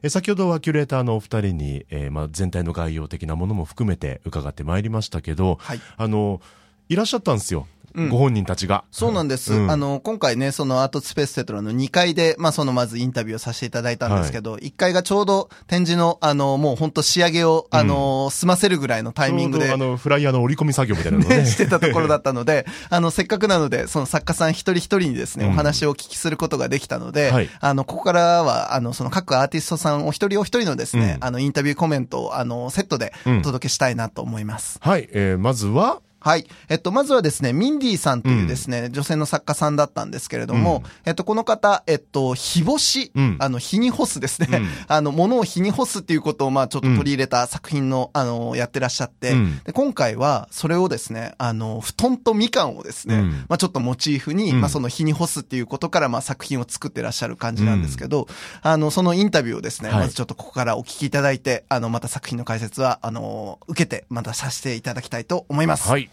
[0.06, 5.80] え先ほどはキュレーターのお二人に、えーまあ、全体の概要的なものも含めて伺ってまいりましたけど、はい。
[5.96, 6.40] あの
[6.88, 7.75] いらっしゃったんですよ、うん
[8.10, 8.84] ご本人たちが。
[8.90, 9.54] そうなんです。
[9.54, 9.70] うん。
[9.70, 21.38] あの、今回ね、そのアートスペーステトラの2階で、まあ、そのまずインタビューをさせていただいたんですけど、1階がちょうど展示の、あの、もう本当仕上げを、あの、済ませるぐらいのタイミングであ、のフライヤーの折り込み作業みたいなのね。
[21.38, 25.50] ね、 してたところだったので、あの、せっかくなので、その作家さん一人一人にですね、うん。
[25.52, 27.48] お話をお聞きすることができたので、はい。
[27.60, 31.26] あの、ここからは、あの、その各アーティストさんお一人お一人のですね、うん。
[31.26, 33.38] あの、インタビューコメントを、あの、セットでうん。
[33.38, 34.78] お届けしたいなと思います。
[34.80, 36.46] はい、えーまずははい。
[36.68, 43.36] えっと、まずはですね、ミンディさんというですね、女性の作家さんだったんですけれども、えっと、この方、えっと、日干し、うん。
[43.38, 44.66] あの、日に干すですね、うん。
[44.88, 49.60] あの、物を日に干すっていうことを、まあ、ちょっと取り入れた作品の、あの、やってらっしゃって、うん。
[49.62, 53.30] で、今回は、それをですね、あの、布団とみかんをですね、うん。
[53.30, 54.60] まあ、ちょっとモチーフに、うん。
[54.60, 58.26] まあ、その日に干すっていうことから、まあ、作品を作ってらっしゃる感じなんですけど、
[58.62, 59.98] あの、そのインタビューをですね、はい。
[60.00, 65.88] まずちょっとここからお聞きいただいて、あの、また作品の解説は、あの、受けて、またさせていただきたいと思います。
[65.88, 66.10] はい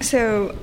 [0.00, 0.54] So,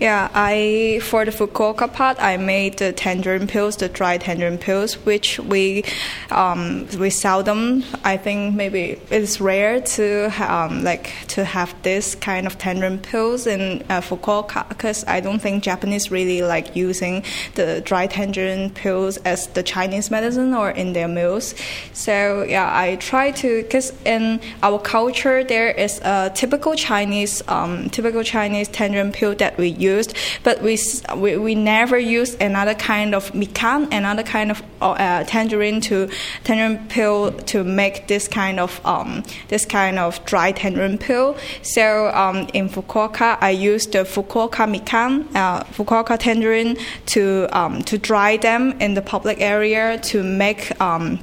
[0.00, 4.94] yeah, I for the Fukuoka part, I made the tangerine pills, the dry tangerine pills,
[5.04, 5.84] which we
[6.30, 7.84] um, we seldom.
[8.02, 13.46] I think maybe it's rare to um, like to have this kind of tangerine pills
[13.46, 17.22] in uh, Fukuoka because I don't think Japanese really like using
[17.54, 21.54] the dry tangerine pills as the Chinese medicine or in their meals.
[21.92, 27.90] So yeah, I try to because in our culture there is a typical Chinese um,
[27.90, 30.10] typical Chinese tangerine pill that we used,
[30.46, 30.74] but we
[31.22, 36.08] we, we never use another kind of mikan, another kind of uh, tangerine to
[36.44, 41.36] tangerine pill to make this kind of um, this kind of dry tangerine peel.
[41.62, 41.84] So
[42.22, 46.76] um, in Fukuoka, I used the Fukuoka mikan, uh, Fukuoka tangerine
[47.06, 47.22] to
[47.52, 50.62] um, to dry them in the public area to make.
[50.80, 51.18] Um,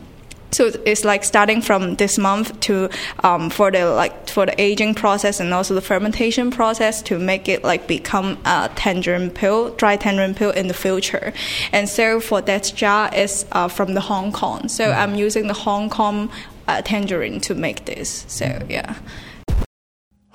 [0.52, 2.90] so it's like starting from this month to
[3.24, 7.48] um, for the like for the aging process and also the fermentation process to make
[7.48, 11.32] it like become a tangerine pill, dry tangerine pill in the future.
[11.72, 14.68] And so for that jar is uh, from the Hong Kong.
[14.68, 16.30] So I'm using the Hong Kong
[16.68, 18.26] uh, tangerine to make this.
[18.28, 18.94] So yeah.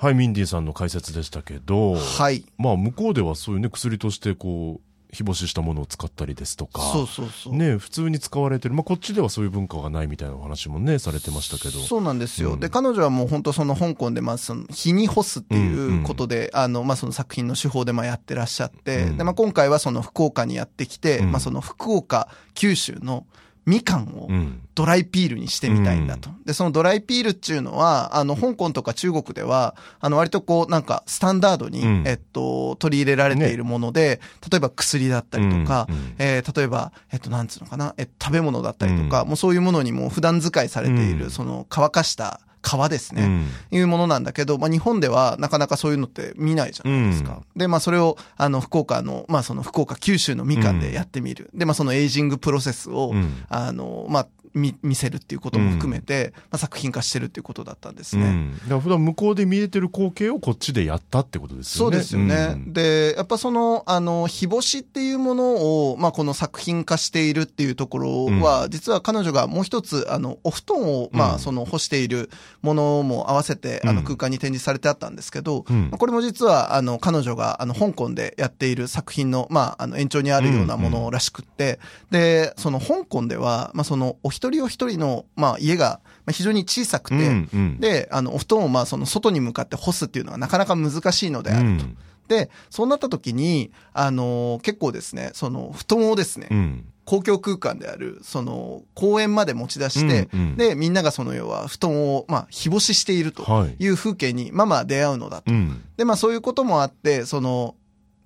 [0.00, 2.44] はいミンディさんの解説でしたけどはい。
[2.56, 4.80] まあ向こうではそういうね薬としてこう
[5.13, 7.55] 日干ししたものを使ったりですとかそうそうそう。
[7.55, 11.79] ね普通に使われてる、まあ、こっちではそういう文化がないみたいなお話もねされてましたけど。
[11.79, 12.53] そうなんですよ。
[12.53, 12.59] うん。
[12.59, 19.17] で、彼女はもう本当その香港で、まあその、日に干すっていうことで、あの、まあその作品の手法でまあやってらっしゃって、うん。
[19.17, 21.31] で、まあ今回はその福岡にやってきて、うん。
[21.31, 23.25] まあその福岡、九州の
[23.65, 24.59] みかんをうん。
[24.75, 26.31] ドライピールにしてみたいんだと。
[26.45, 32.03] で、そのドライピールっていうのは、あの、香港とか中国では、あの、割とこう、なんか、スタンダードに、うん。
[32.07, 39.27] えっと、取り入れられているもので、例えば薬だったりとか、うんうんえー例えば、えっと、なんつうのかな、え食べ物だったりとか、うん。
[39.27, 41.31] もうそういうものにも普段使いされている、うん。
[41.31, 43.23] その、乾かした皮ですね。
[43.23, 47.41] うんいうものなんだけど、まあ、日本ではなかなかそういうのって見ないじゃないですか。
[47.55, 51.49] で、まあ、それを、あの、福岡の、まあ、その福岡、九州のみかんでやってみる。
[51.53, 58.25] で、まあ、そのエイジングプロセスを、うんあの、まあ、見、見せるっていうことも含めて、まあ、作品化してるっていうことだったんですね。
[58.25, 58.51] うん。
[58.53, 61.97] だから普段向こうで見えてる光景をこっちでやったってことですよね。
[61.97, 62.53] そうですよね。
[62.53, 62.73] うん。
[62.73, 71.39] で、やっぱその、あの、日干しっていうものを、まあ、この作品化しているっていうところは、実は彼女がもう一つ、あの、お布団を、まあ、うん。
[71.39, 72.29] その、干している
[72.61, 75.89] ものも合わせて、あの、うん空間に展示されてあったんですけど、うん。
[75.89, 81.79] まあこれも実は、あの、彼女が、あの、香港でやっている作品の、まあ、あの、延長にあるようなものらしくって、
[82.11, 87.79] で、その、香港では、まあ、その、お一人お一人の、まあ、家が、まあ、非常に小さくて、うんうん。
[87.79, 91.85] で、あの、お布団をまあ、その外に向かって干すっていうのはなかなか難しいのであると。
[91.85, 91.97] うん。
[92.27, 96.85] で、そうなった時に、あのー結構ですね、その、布団をですね、うん。
[97.05, 100.55] 公共空間である、その、公園まで持ち出して、うんうん。
[100.57, 103.75] で、みんながその要は、布団を、まあ、日干ししているとはい。
[103.77, 105.51] いう風景に、まあまあ出会うのだと。
[105.51, 105.81] うん。
[105.97, 107.75] で、まあそういうこともあって、その、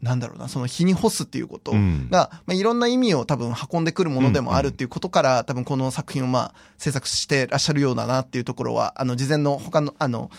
[0.01, 2.07] なんだろうな、その日に干すっていうことが、うん。
[2.11, 10.29] まあ、いろんな意味を多分運んでくるものでもあるっていうことから、多分この作品をまあ、制作してらっしゃるようだなっていうところは、あの、事前の他の、あの、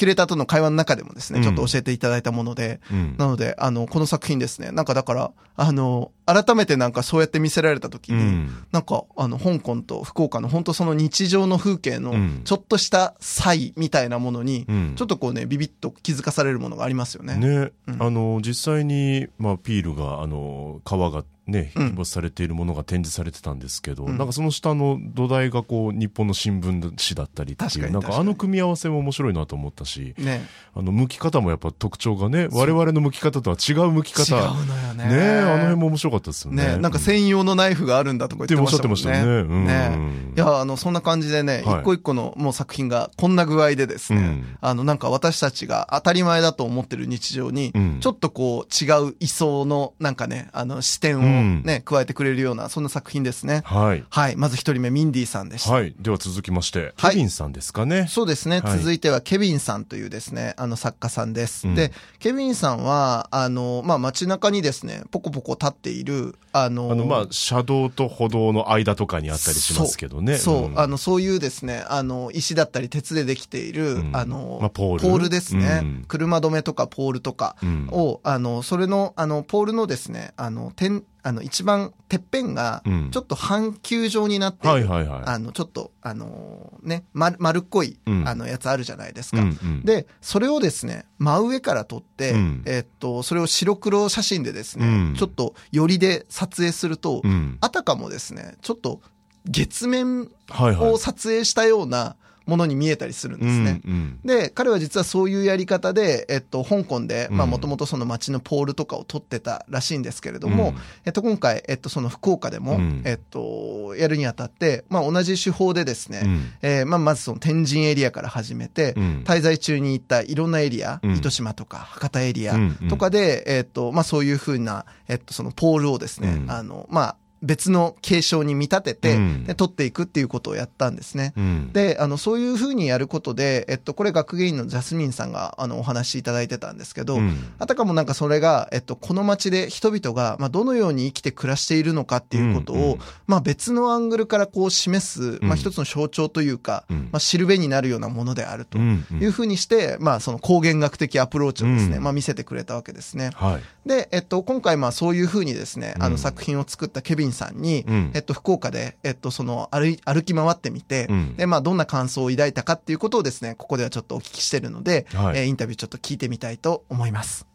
[0.00, 1.44] キュレーターとの会話の中でもですね、うん。
[1.44, 3.16] ちょっと教えていただいたもので、うん。
[3.18, 8.64] なので、あの、この作品ですね、なんかだから、あの、改めてなんかそうやって見せられた時に、うん。
[8.72, 14.94] なんか、あの、香港と福岡の本当その日常の風景のうん、ちょっとした差異みたいなものに、うん。
[14.96, 17.36] ちょっとこうね、ビビッと気づかされるものがありますよね。
[17.36, 18.02] ね、うん。
[18.02, 21.88] あの実際に、まあ、ピールがあの皮がねうん。
[21.90, 24.18] 日没されているものが展示されてたんですけど、うん。
[24.18, 30.46] なんかその下の土台がこう日本の新聞紙だったりっていうなんかあの組み合わせも面白いなと思ったしね。
[30.74, 34.36] あの剥き方もやっぱ特徴がね我々の剥き方とは違う剥き方。
[34.36, 35.04] 違うのよね。
[35.08, 36.60] ねあの辺も面白かったですよね。
[36.60, 39.00] ね、なんか専用のナイフがあるんだとか言ってましたもんね。
[39.00, 39.54] っておっしゃってましたよね。
[39.54, 39.66] うん。
[39.66, 40.32] ね。
[40.36, 41.80] いや、あの、そんな感じでね、はい。
[41.80, 53.62] 一個一個のもう作品がこんな具合でですね、うんあの、なんか私たちが当たり前だと思ってる日常に、うんちょっとこう違う位相のなんかね、あの視点をうんね、加えてくれるような、そんな作品ですね。
[53.64, 54.04] はい。
[54.10, 54.36] はい。
[54.36, 55.72] まず一人目、ミンディさんでした。
[55.72, 55.94] はい。
[55.98, 57.12] では続きまして、はい。
[57.12, 58.06] ケビンさんですかね。
[58.08, 58.60] そうですね。
[58.60, 58.78] はい。
[58.78, 61.68] 続いては、ケビンさんというですね、あの作家さんです。
[61.68, 61.74] うん。
[61.74, 70.36] で、ケビンさんは、あの、まあ、街中にですね、ポコポコ立っている、あの、あのまあ車道と歩道の間とかにあったりしますけどね。
[70.36, 70.80] そう、ん。
[70.80, 74.16] あの、そういうですね、あの、石だったり鉄でできている、うん。
[74.16, 75.30] あの、まあポール。
[75.30, 76.04] ですね、うん。
[76.08, 77.88] 車止めとかポールとかうん。
[77.90, 85.22] を、あの、それの、あの、ポールのですね、あの、点、あの、一番、てっぺんがうん、ちょっと半球状になっている、はいはいはい。
[85.26, 88.28] あの、ちょっと、あの、ね、丸丸っこい、うん。
[88.28, 89.38] あの、やつあるじゃないですか。
[89.38, 89.82] うんうん。
[89.84, 92.62] で、それをですね、真上から撮って、うん。
[92.66, 95.14] えっと、それを白黒写真でですね、うん。
[95.16, 97.58] ちょっと、寄りで撮影すると、うん。
[97.60, 99.00] あたかもですね、ちょっと、
[99.46, 100.90] 月面はいはい。
[100.90, 102.16] を撮影したような
[102.50, 103.80] ものに見えたりするんですね。
[103.86, 104.18] うんうん。
[104.24, 110.76] で、彼は実はそういうやり方で、えっと、香港で、まあ、うんもともとその街のポールとかを撮ってたらしいんですけれども、うん。
[111.04, 113.02] えっと、今回、えっと、その福岡でも、うん。
[113.04, 116.52] えっと、やるにあたって、まあ、同じ手法でですね、うん。
[116.62, 119.24] えーまあ、まずその天神エリアから始めて、うん。
[119.24, 121.16] 滞在中に行ったいろんなエリア、うん。
[121.16, 122.56] 糸島とか博多エリア
[122.88, 126.50] とかで、えっと、まあ、そういうふうな、えっと、そのポールをですね、うん。
[126.50, 129.44] あの、まあ、別の継承に見立てて、うん。
[129.44, 131.32] で撮っていくっていうことをやったんですね。
[131.36, 131.72] うん。
[131.72, 137.52] で、あの、そういうふうにやることで、えっと、これ学芸員のジャスミンさんが、あの、お話しいただいてたんですけど、うん。
[137.58, 142.98] あたかもなんかそれが、えっと、この街で人々が、まあ、どのように生きて暮らしているのかっていうことを、うんうん。
[143.26, 147.08] まあ、別のアングルからこう示す、まあ、うん一つの象徴というか、うん。
[147.12, 148.78] まあ、シルベになるようなものであると。
[148.78, 152.02] いうふうにして、まあ、その光源学的アプローチをですね、うん。
[152.02, 153.30] まあ、見せてくれたわけですね。
[153.34, 156.12] はいで、えっと、今回まあそういうふうにですね、あうん。
[156.12, 158.10] の作品を作ったケビンさんに、うん。
[158.14, 161.36] えっと、福岡で、えっと、その歩い、歩き回ってみて、うん。
[161.36, 165.38] で、まあどんな感想を抱いたかっていうことをですね、ここではちょっとお聞きしてるので、はい。
[165.38, 167.46] えーインタビューちょっと聞いてみたいと思います。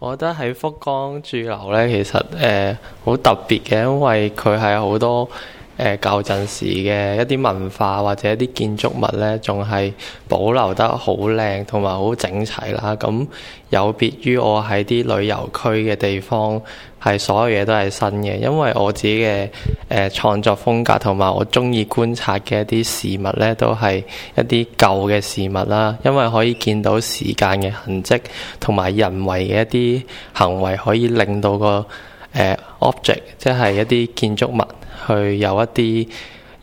[0.00, 5.30] 我覺得喺福岡駐留呢，其實誒好、特別嘅，因為佢係好多
[5.77, 9.93] 誒、呃、舊陣時嘅一啲文化或者一啲建築物呢，仲係
[10.27, 12.95] 保留得好靚同埋好整齊啦。
[12.99, 13.27] 咁
[13.69, 16.59] 有別於我喺啲旅遊區嘅地方，
[16.99, 19.49] 係所有嘢都係新嘅，因為我自己嘅誒、
[19.89, 24.03] 呃、創作風格同埋我中意觀察嘅一啲事物呢，都係
[24.35, 28.19] 一啲舊嘅事物啦，因為可以見到時間嘅痕跡
[28.59, 30.03] 同埋人為嘅一啲
[30.33, 31.85] 行為，可以令到個
[32.34, 34.68] 誒、呃 object，即係一啲建築物，
[35.06, 36.08] 去有一啲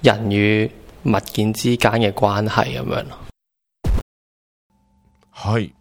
[0.02, 0.72] 人與
[1.04, 3.18] 物件之間嘅關係咁樣咯。
[5.32, 5.74] はい。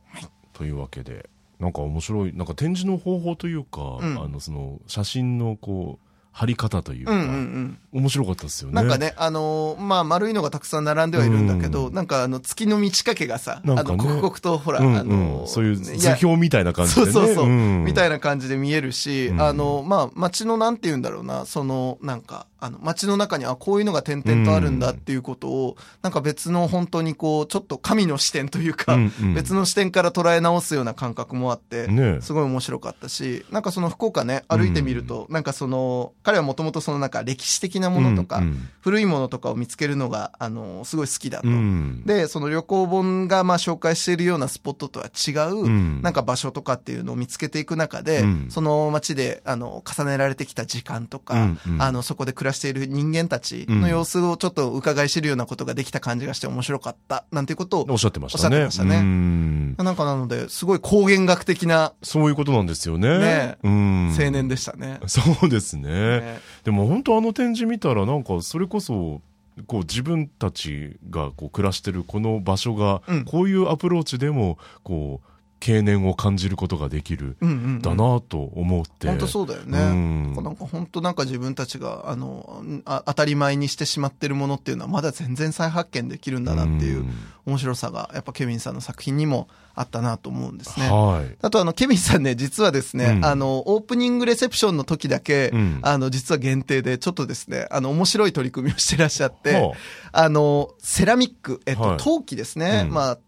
[0.52, 1.24] というわけで、
[1.58, 5.98] なんか面白い、なんか展示の方法というか、うんあの、その、写真のこ
[6.38, 7.78] う、貼り方というか、うんうんうん。
[7.92, 8.74] 面白かったですよね。
[8.74, 17.12] なんかね、あのーまあ、丸いのがたくさん並んではいるんだけど、うんなんかあの、月の満ち欠けがさ、ねあの、刻々と、ほら、うんうんあのーそういうね図表みたいな感じでね。
[17.12, 29.34] そうそうそう、んみたいな感じで見えるし、うんあの、まあ、街のなんて言うんだろうな、その、なんか、あの、街の中にはこういうのが点々とあるんだっていうことを、なんか別の本当にこう、ちょっと神の視点というか、うんうん。
[29.34, 38.68] 別の視点から捉え直すような感覚もあって、ねすごい面白かったし、なんかその福岡ね、歩いてみると、なんかその、彼はもともとそのなんか歴史的なものとか、うんうん。
[38.80, 41.48] 古いものとかを見つけるのが、あの、すごい好きだと。
[41.48, 42.02] うん。
[42.06, 46.02] で、その旅行本がまあ紹介しているようなスポットとは違う、うん。
[46.02, 48.46] なんか場所とかっていうのを見つけていく中で、うん。
[48.50, 51.82] その街で、あの、重ねられてきた時間とか、うんうん。
[51.82, 58.64] あの、そこで暮らしている人間たちの様子をちょっと伺い知るようなことができた感じがして面白かった、なんていうことを、おっしゃってましたね。
[58.64, 63.18] おっしゃってましたねうんなんかなので、すごい光源学的なそういうことなんですよね。
[63.18, 64.16] ねうん。
[64.18, 65.00] 青年でしたね。
[65.06, 66.20] そうですね。
[66.20, 69.20] ねでも本当あの展示見たらなんかそれこそ、
[69.66, 75.28] こう自分たちがこう暮らしてるこの場所がうん、こういうアプローチでも、こう、
[75.60, 77.36] 経年を感じることができる、
[77.80, 79.08] だなと思って。
[79.08, 79.78] 本当そうだよね。
[79.78, 87.10] うんなんか本当なんか自分たちが、あの、あ当たり前にしてしまってるものっていうのはまだ全然再発見できるんだなっていううん
[87.48, 90.88] 面白さが、やっぱケビンさんの作品にもあったなと思うんですね。
[90.90, 91.36] はい。
[91.40, 99.72] あとあの、ケビンさんね、実はですね、うんあの、オープニングレセプションの時だけ、うんあの、実は限定で、ちょっとですね、あの、面白い取り組みをしてらっしゃって、は
[100.12, 102.84] あの、セラミック、えっと、はい陶器ですね。
[102.86, 103.18] うんまあ、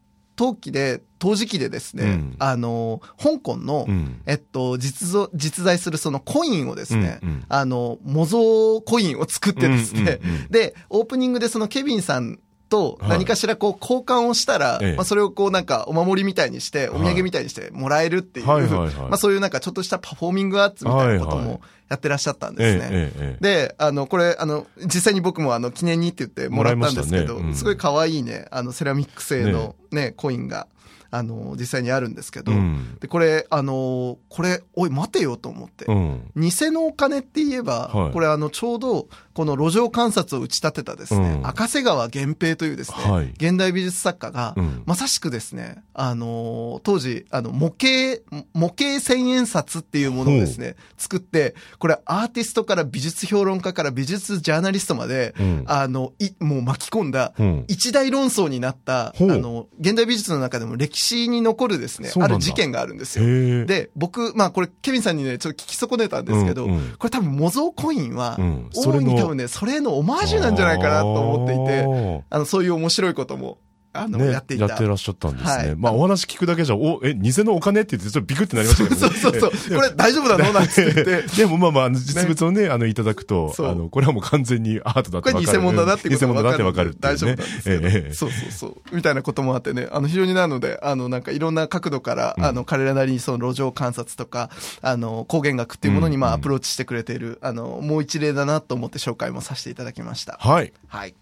[0.40, 2.36] 陶器で、陶磁器でですね、うん。
[2.38, 4.22] あの、香港の、うん。
[4.24, 7.44] えっと、実像、実在するそのコインをですね、うんうん。
[7.50, 10.18] あの、模造コインを作ってですね、
[10.48, 12.38] で、オープニングでそのケビンさん
[12.70, 13.10] とはい。
[13.10, 14.94] 何かしらこう交換をしたら、ええ。
[14.94, 18.94] まあそれをこうなんかお守りみたいにして、お土産みたいにしてもらえるっていう、はいはいはい。
[18.94, 21.54] まあそういうなんかちょっとしたパフォーミングアーツみたいなことはいはい。
[21.54, 21.60] も
[21.90, 22.88] やってらっしゃったんですね。
[22.92, 23.30] ええええ。
[23.32, 27.48] ええで、あの、これ、あの、実際に僕もあの、記念にって言ってもらったんですけど、ね。
[27.48, 27.54] うん。
[27.54, 30.68] すごい可愛いね、あの、セラミック製のね、コインが、
[31.10, 32.96] あの、実際にあるんですけど、うん。
[33.00, 35.86] で、これ、あの、これ、おい、待てよと思って。
[35.86, 36.30] うん。
[36.36, 38.12] 偽のお金って言えば、はい。
[38.12, 39.08] これあの、ちょうど、
[39.40, 41.46] この路上観察を打ち立てたですね、うん。
[41.46, 43.30] 赤瀬川源平というですね、はい。
[43.38, 44.82] 現代美術作家が、うん。
[44.84, 48.20] まさしくですね、あのー当時、あの、模型、
[48.52, 55.64] 模型千円札っていうものをですね、作って、これアーティストから美術評論家から美術ジャーナリストまで、うん。
[55.66, 57.64] あの、い、もう巻き込んだ、うん。
[57.66, 63.64] 一大論争になった、あの、現代美術の中でも歴史に残るですね、ある事件があるんですよ。
[63.64, 66.94] で、僕、まあこれ、ケビンさんにね、ちょっと聞き損ねたんですけど、うんうん。
[66.98, 68.36] これ多分模造コインは、
[68.74, 73.58] 大いに多分ね、それのオマージュなんじゃないかなと思っていて、て、あの、そういう面白いことも、
[73.92, 74.66] あの、ね、やっていた。
[74.66, 75.50] やってらっしゃったんですね。
[75.50, 79.16] はいまあ、お話聞くだけじゃ、お、え、偽のお金って言って、ちょっとビクってなりましたけど、ね。
[79.18, 79.76] そうそうそう。
[79.76, 80.52] これ大丈夫なの？
[80.54, 81.22] なんて言って。
[81.36, 85.46] でもまあまあ実物をね、あの、いただくと、あの、これはもう完全にアートだってわかる。
[85.46, 87.14] これ偽物だなってこと偽物だってわわかるっていうね。
[87.14, 88.96] 大丈夫なんですけど、ええそうそうそう。
[88.96, 94.50] みたいなこともあってね、あの、非常になので、あの、なんかいろんな角度から、うんあの、彼らなりにその路上観察とか、
[94.82, 100.38] あの、光源学っていうものに、まあ、うんアプローチしてくれている、あの、もう一例だなと思って紹介もさせていただきました。
[100.40, 100.72] はい。
[100.86, 101.14] はい。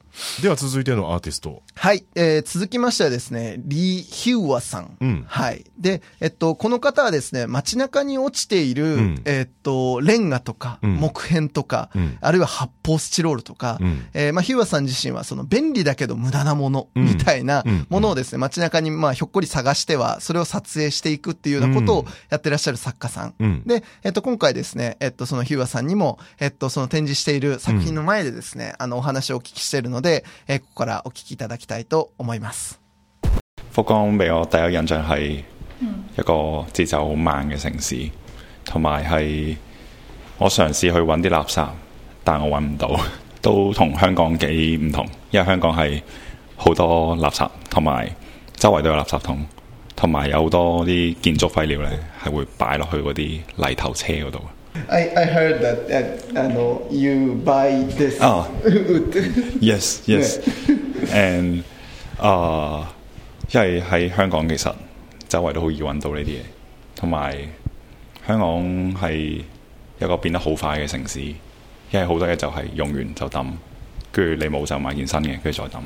[0.43, 1.63] では続いてのアーティスト。
[1.75, 2.05] はい。
[2.15, 4.97] えー、続きましてはですね、リー・ヒューワさん。
[5.01, 5.65] うんはい。
[5.79, 23.35] で、えっと、この方はですね、街中に落ちている、うんえっと、レンガとか、うん木片とか、うんあるいは発泡スチロールとか、うんえーまあ、ヒューワさん自身は、その便利だけど無駄なもの、うんみたいなうんものをですね、街中に、まあ、ひょっこり探しては、それを撮影していくっていうようなことをやってらっしゃる作家さん。
[23.39, 29.98] うんで、えっと、今回ですね、えっと、そのヒューワさんにも、えっと、その展示している作品の前でですね、あの、お話をお聞きしているの
[30.48, 32.80] えーここからお聞きいただきたいと思います。
[33.72, 35.44] 福岡俾我第一印象係
[36.18, 36.34] 一個
[36.74, 38.10] 節奏好慢嘅城市，
[38.66, 39.56] 同埋係
[40.38, 41.68] 我嘗試去揾啲垃圾，
[42.24, 43.00] 但我揾唔到，
[43.42, 46.02] 都同香港幾唔同，因為香港係
[46.56, 48.10] 好多垃圾，同埋
[48.56, 49.44] 周圍都有垃圾桶，
[49.96, 54.42] 同埋有好多啲建築廢料咧係會擺落去嗰啲泥頭車嗰度。
[54.90, 56.04] I, I heard that, uh,
[56.36, 58.48] あの you buy this 啊
[59.62, 60.40] Yes, yes.
[61.14, 61.62] And
[62.20, 62.94] 啊、
[63.52, 64.74] 因為喺香港其實
[65.30, 66.38] 周圍都好易揾到呢啲嘢，
[66.96, 67.38] 同埋
[68.28, 69.14] 香港係
[70.00, 73.46] 一個變得好快嘅城市，因為好多嘢就係用完就抌，
[74.12, 75.82] 跟住你冇就買件新嘅，跟住再抌。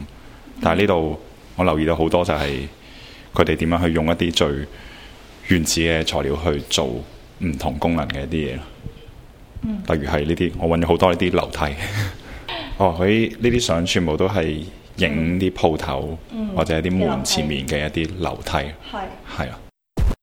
[0.62, 1.20] 但係呢度
[1.56, 2.68] 我留意到好多就係
[3.34, 4.48] 佢哋點樣去用一啲最
[5.48, 8.64] 原始嘅材料去做唔同功能嘅一啲嘢咯。
[9.64, 11.60] 例如係呢啲，我揾咗好多呢啲樓梯。
[12.78, 14.64] 哦，佢呢啲相全部都係
[14.98, 16.18] 影啲鋪頭、
[16.56, 18.52] 或者一啲門前面嘅一啲樓梯，
[18.92, 19.08] はい。
[19.38, 19.60] 係啊。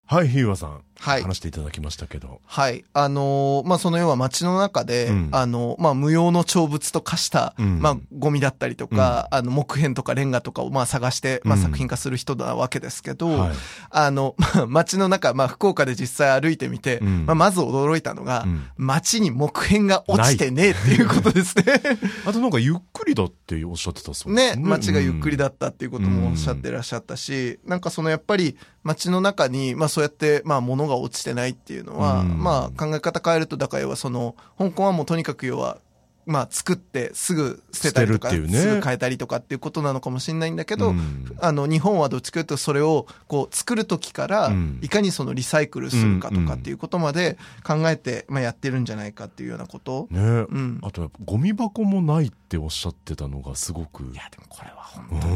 [0.07, 0.81] はい、ヒーワさん。
[1.00, 1.22] はい。
[1.22, 2.42] 話していただきましたけど。
[2.46, 2.84] はい。
[2.94, 5.30] あのーまあ、その要は街の中で、うん。
[5.32, 7.82] あの、まあ、無用の長物と化した、うん。
[7.82, 11.62] まあ、ゴミだったりとか、あの、木片とかレンガとかを、まあ、探して、まあ、うん。
[11.62, 13.56] 作品化する人なわけですけど、はい。
[13.90, 17.26] あの、まあ、街の中、まあ、福岡で実際歩いてみて、うん。
[17.26, 18.64] まあ、まず驚いたのが、うん。
[18.78, 21.64] 街に木片が落ちてねえっていうことですね。
[22.26, 32.44] あとなんかゆっくりだっておっしゃってたそうですね、街がゆっくりだっったっていうこともおっしゃってらっしゃったし、なんかそのやっぱり街の中に、まあそうやって、まあ物が落ちてないっていうのは、うん。
[32.44, 35.78] まあ考え方変えると、だから要はその、香港はもうとにかく要は、
[36.26, 38.72] まあ作ってすぐ捨てたりとか、捨てるっていうね。
[38.72, 41.36] すぐ変えたりとかっていうことなのかもしれないんだけど、うん。
[41.40, 44.80] あの日本はどっちかというとそれをこう作る時からうん。
[44.84, 50.08] いかにそのリサイクルするかとかっていうことまで考えて、まあやってるんじゃないかっていうようなこと。
[50.12, 50.80] ね、ん。
[50.84, 54.04] あとゴミ箱もないっておっしゃってたのがすごく。
[54.04, 55.28] いや、でもこれは本当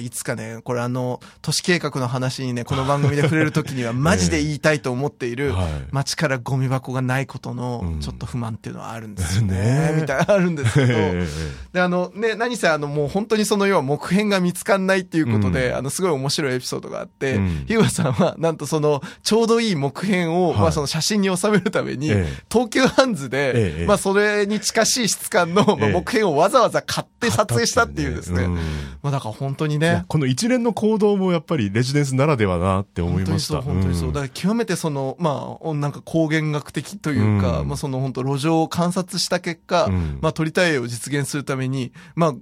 [0.00, 5.66] 俺いつかね、これあの、都市計画の話にね、この番組で触れるときには マジで言いたいと思っている、はい。
[5.90, 8.00] 街からゴミ箱がないことのうん。
[8.00, 9.92] ちょっと不満っていうのはあるんですよね。
[9.92, 11.26] ね、みたいなのあるんですけど、ええ
[11.72, 17.64] で、あの、ね、何せあの、もう本当にその要は目標が見つかんないっていうことで、あの、すごい面白いエピソードがあって、うん。
[17.66, 20.58] ヒューガさんは、なんとその、ちょうどいい目標を、はい。
[20.58, 22.42] まあその写真に収めるために、ええ。
[22.50, 25.92] 東急ハンズで、ええまあそれに近しい質感の、まあええ。
[25.92, 28.44] 目標をわざわざ買って撮影したっていうですね。
[28.44, 28.54] うん。
[29.02, 33.62] まあだから本当にいやね、この一連の行動もやっぱりレジデンスならではなって思いました。
[33.62, 34.10] 本当にそう、本当にそう。
[34.10, 34.12] ん。
[34.12, 37.68] だから極めてその、まあ、なんか光源学的というか、うん。
[37.68, 40.18] まあその本当路上を観察した結果、うん。
[40.20, 42.34] まあ撮りたい絵を実現するために、まあ、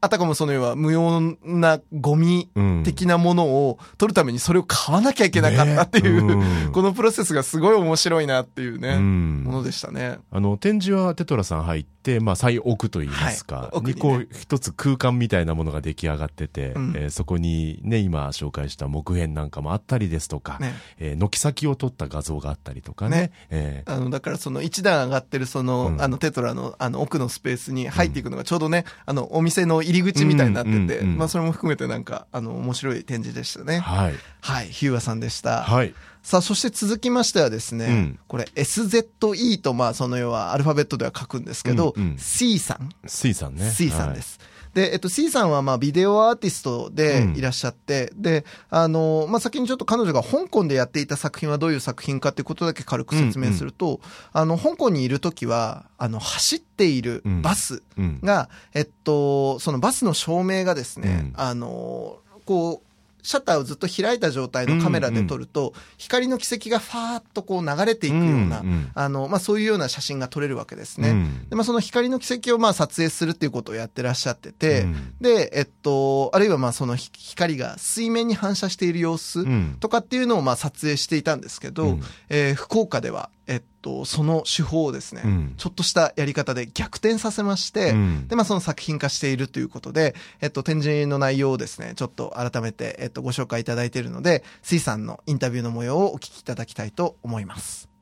[0.00, 2.82] あたかもその要は無用なゴミうん。
[2.84, 6.34] 的なものを撮るためにそれを買わなきゃいけなかったっていう、ね
[6.66, 6.72] うん。
[6.72, 9.44] このプロセスがすごい面白いなっていうね、うん。
[9.44, 10.18] ものでしたね。
[10.30, 13.68] あの、展示はテトラさん入って、まあ、最奥といいますか、はい。
[13.72, 16.92] 奥にこう、一つ空間みたいなものが出来上がってて、うん。
[16.96, 20.74] えーそこにね、今紹介した木片なんかもあったりですとか、ね。
[20.98, 23.32] えー軒先を撮った画像があったりとかね、ね。
[23.50, 23.92] えー。
[23.92, 26.02] あの、だからその一段上がってるその、うん。
[26.02, 31.18] あのテトラのあの奥のスペースに入っていくのがちょうどね、あのお店の入り口みたいになってて、うんうんうん。
[31.18, 33.80] まあそれも含めてなんか、あの面白い展示でしたね。
[33.80, 34.14] はい。
[34.40, 35.62] はい、ヒューアさんでした。
[35.62, 35.94] はい。
[36.26, 43.70] さあ、そして続きましてはですね、うんこれ SZE とまあその要はアルファベットでは書くんですけど、うんうん C さん、C さんね。
[43.70, 44.40] C さんです。
[44.74, 54.00] で、えっと、C さんは、まあ、ビデオアーティストでいらっしゃって、で、あの、まあ、先にちょっと彼女が香港でやっていた作品はどういう作品かっていうことだけ軽く説明すると、
[54.32, 57.82] あの、香港にいるときは、あの、走っているバスはい。
[57.98, 58.20] うん。
[58.20, 62.85] が、えっと、そのバスの照明がですね、うんあの、こう、
[63.26, 68.62] シャッターをずっと開いた状態のカメラで撮ると、光の軌跡がファーッとこう流れていくような、
[68.94, 71.10] あの、まあ、そういうような写真が撮れるわけですね。
[71.10, 71.48] うん。
[71.48, 75.14] で、まあ、その光の軌跡をまあ撮影するっていうことをやってらっしゃってて、うん。
[75.20, 79.76] で、えっと、あるいはまあそのひ光が水面に反射している様子うん。
[79.80, 82.02] とかっていうのをまあ撮影していたんですけど、うん。
[82.28, 97.95] えー福岡では、えっと、その手法をですね、うんちょっとしたやり方で逆転させまして、うんで、まあその作品化しているということで、えっと、展示の内容をですね、ちょっと改めて、えっと、ご紹介いただいているので、水さんのインタビューの模様をお聞きいただきたいと思います。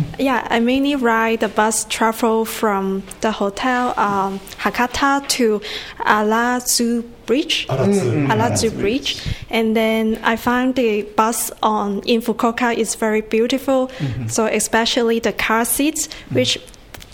[0.18, 5.60] Yeah, I mainly ride the bus travel from the hotel um, Hakata to
[5.98, 7.66] Alazu Bridge.
[7.66, 8.78] Alazu mm, mm.
[8.78, 9.26] Bridge.
[9.50, 13.88] And then I found the bus on in Fukuoka is very beautiful.
[13.88, 14.28] Mm-hmm.
[14.28, 16.36] So especially the car seats, mm.
[16.36, 16.58] which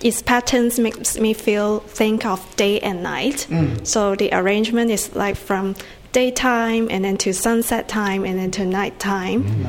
[0.03, 3.47] its patterns makes me feel think of day and night.
[3.85, 5.75] So the arrangement is like from
[6.13, 9.67] daytime and then to sunset time and then to night time.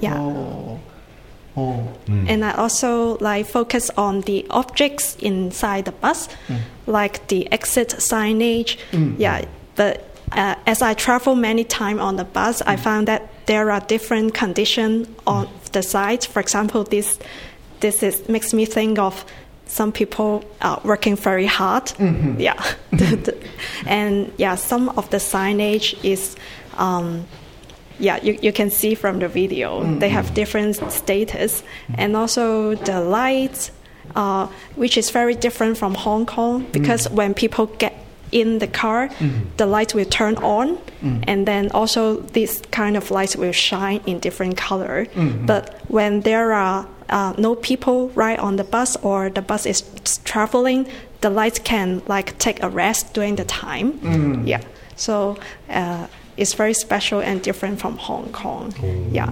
[0.00, 0.78] Yeah.
[2.06, 2.28] Mm.
[2.28, 6.58] And I also like focus on the objects inside the bus, mm.
[6.86, 8.78] like the exit signage.
[8.92, 9.14] Mm.
[9.18, 9.44] Yeah,
[9.76, 13.80] but uh, as I travel many times on the bus, I found that there are
[13.80, 16.24] different conditions on the side.
[16.24, 17.18] For example, this
[17.80, 19.24] this is makes me think of
[19.66, 21.84] some people are working very hard.
[21.84, 22.40] Mm-hmm.
[22.40, 22.54] Yeah,
[22.92, 23.88] mm-hmm.
[23.88, 26.36] and yeah, some of the signage is.
[26.76, 27.26] Um,
[27.98, 29.82] yeah, you, you can see from the video.
[29.82, 29.98] Mm-hmm.
[29.98, 31.94] They have different status, mm-hmm.
[31.98, 33.70] and also the lights,
[34.14, 36.72] uh, which is very different from Hong Kong mm-hmm.
[36.72, 37.94] because when people get
[38.30, 39.08] in the car,
[39.56, 40.78] the lights will turn on,
[41.26, 45.06] and then also this kind of lights will shine in different color.
[45.46, 49.82] But when there are uh, no people ride on the bus or the bus is
[50.24, 50.86] traveling,
[51.22, 53.98] the lights can like take a rest during the time.
[54.46, 54.60] Yeah,
[54.96, 55.38] so.
[55.70, 56.06] Uh,
[56.38, 58.72] it's very special and different from Hong Kong.
[59.12, 59.30] Yeah.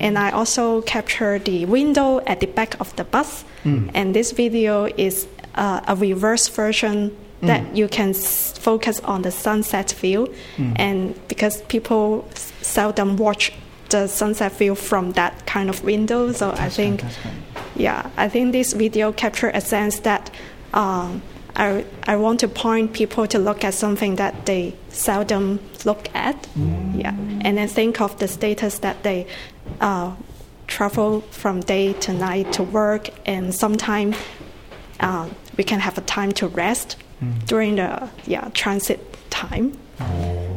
[0.00, 3.44] And I also captured the window at the back of the bus.
[3.64, 9.30] And this video is uh, a reverse version that you can s- focus on the
[9.30, 10.32] sunset view.
[10.76, 13.52] And because people s- seldom watch
[13.90, 17.02] the sunset view from that kind of window, so I think,
[17.76, 20.30] yeah, I think this video capture a sense that
[20.74, 21.20] um,
[21.54, 26.48] I, I want to point people to look at something that they seldom look at.
[26.94, 27.14] Yeah.
[27.42, 29.26] And then think of the status that they
[29.80, 30.14] uh,
[30.66, 34.16] travel from day to night to work, and sometimes
[35.00, 36.96] uh, we can have a time to rest
[37.46, 39.00] during the yeah transit
[39.30, 39.76] time.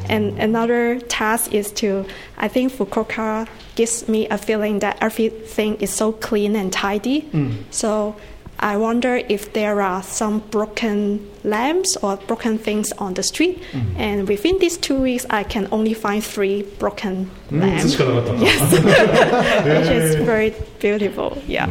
[0.08, 2.06] And another task is to,
[2.38, 7.28] I think Fukuoka gives me a feeling that everything is so clean and tidy.
[7.72, 8.16] So
[8.63, 13.63] I wonder if there are some broken lamps or broken things on the street.
[13.97, 17.99] And within these two weeks, I can only find three broken lamps.
[17.99, 18.73] Yes,
[19.65, 21.39] which is very beautiful.
[21.47, 21.69] Yeah.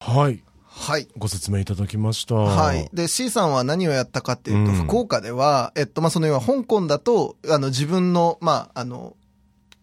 [0.00, 0.42] はい。
[0.66, 1.06] はい。
[1.16, 2.34] ご説明いただきました。
[2.34, 2.88] はい。
[2.92, 9.15] で、C さんは何をやったかっていうと、うん福岡では、えっと、まあ、その要は香港だと、あの、自分の、まあ、あの、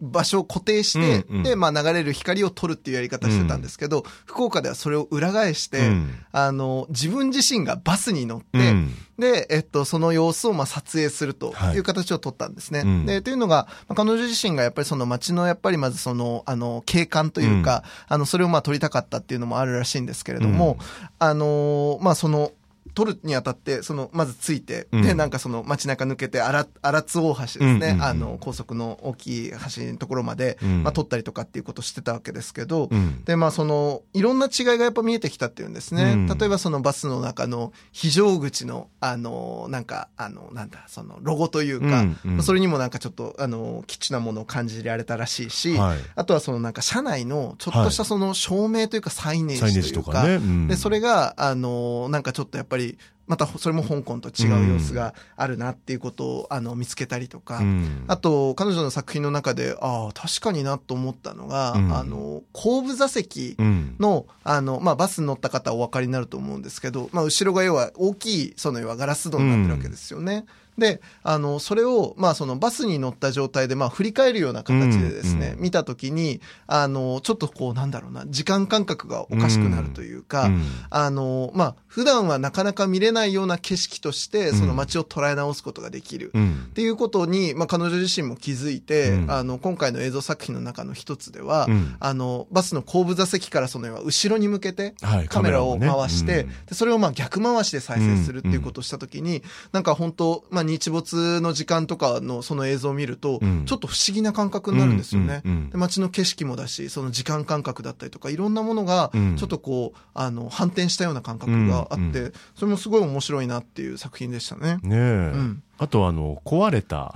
[0.05, 1.43] 場所を固定して、うんうん。
[1.43, 6.11] で、まあ流れる光を撮るっていうやり方してたんですけど、福岡ではそれを裏返して、うん。
[6.31, 8.93] あの、自分自身がバスに乗って、うん。
[9.19, 11.75] で、えっと、その様子をまあ撮影するとはい。
[11.75, 12.81] いう形を取ったんですね。
[12.85, 13.05] うん。
[13.05, 20.77] で、というのが、まあ彼女自身がやっぱりその街のやっぱりまずその、あの、景観というか、あの、それをまあ撮りたかったっていうのもあるらしいんですけれども、
[21.19, 22.51] あのーまあその、
[22.95, 25.01] 撮るにあたって、その、まずついて、うん。
[25.03, 28.01] で、なんかその街中抜けて、荒荒津大橋ですね、うんうんうん。
[28.03, 30.83] あの、高速の大きい橋のところまで、うん。
[30.83, 33.23] まあ撮ったりとかっていうことをしてたわけですけど、うん。
[33.25, 36.13] で、まあその、いろんな違いがやっぱ見えてきたっていうんですね。
[36.13, 36.27] うん。
[36.27, 42.43] 例えばそのバスの中の非常口の、あの、なんか、あの、なんだ、その、ロゴというか、うんうん。
[42.43, 45.97] それにもなんかちょっと、あの、キッチュなものを感じられたらしいし、はい。
[46.15, 50.25] あとはそのなんか車内のちょっとしたその照明というかサイネージというか、
[50.67, 52.84] で、それが、あの、なんかちょっとやっぱり、
[53.27, 58.03] またそれも香港と違う様子があるなっていうことを、あの、見つけたりとか、うん。
[58.07, 61.95] あと、彼女の作品の中で、ああ、確かになと思ったのが、うん。
[61.95, 63.95] あの、後部座席うん。
[63.99, 70.45] の、あの、まあ、バスに乗った方はお分かりになると思うんですけど、まあ、後ろが要は大きい、その要はガラス戸になってるわけですよね。
[70.77, 80.61] で、あの、それを、まあ、そのバスに乗った状態で、まあ、振り返るような形でですね、うん見たときに、あの、ちょっとこう、なんだろうな、時間感覚がおかしくなるというか、うん。
[80.89, 86.31] あの、まあ、普段はなかなか見れないような景色として、その街を捉え直すことができる。
[86.33, 86.67] うん。
[86.69, 89.31] っていうことに、まあ、彼女自身も気づいて、うん。
[89.31, 91.95] あの、今回の映像作品の中の一つでは、うん。
[91.99, 96.49] あの、バスの後部座席からその後ろに向けて、はいカメラを回して、うん。
[96.65, 103.65] で、それをまあ逆回しで再生するっていうことをしたときに、なんか本当まあ日没の時間とかのその映像を見ると、うん。
[103.65, 105.41] ちょっと不思議な感覚になるんですよね。
[105.71, 114.79] で街の景色もだし、その時間感覚だったりとか、いろんなものがうん、ちょっとこう、あの、反転したような感覚があって、それもすごい面白いなっていう作品でしたね。
[114.83, 114.99] ねえ、
[115.37, 117.15] んあとあの壊れた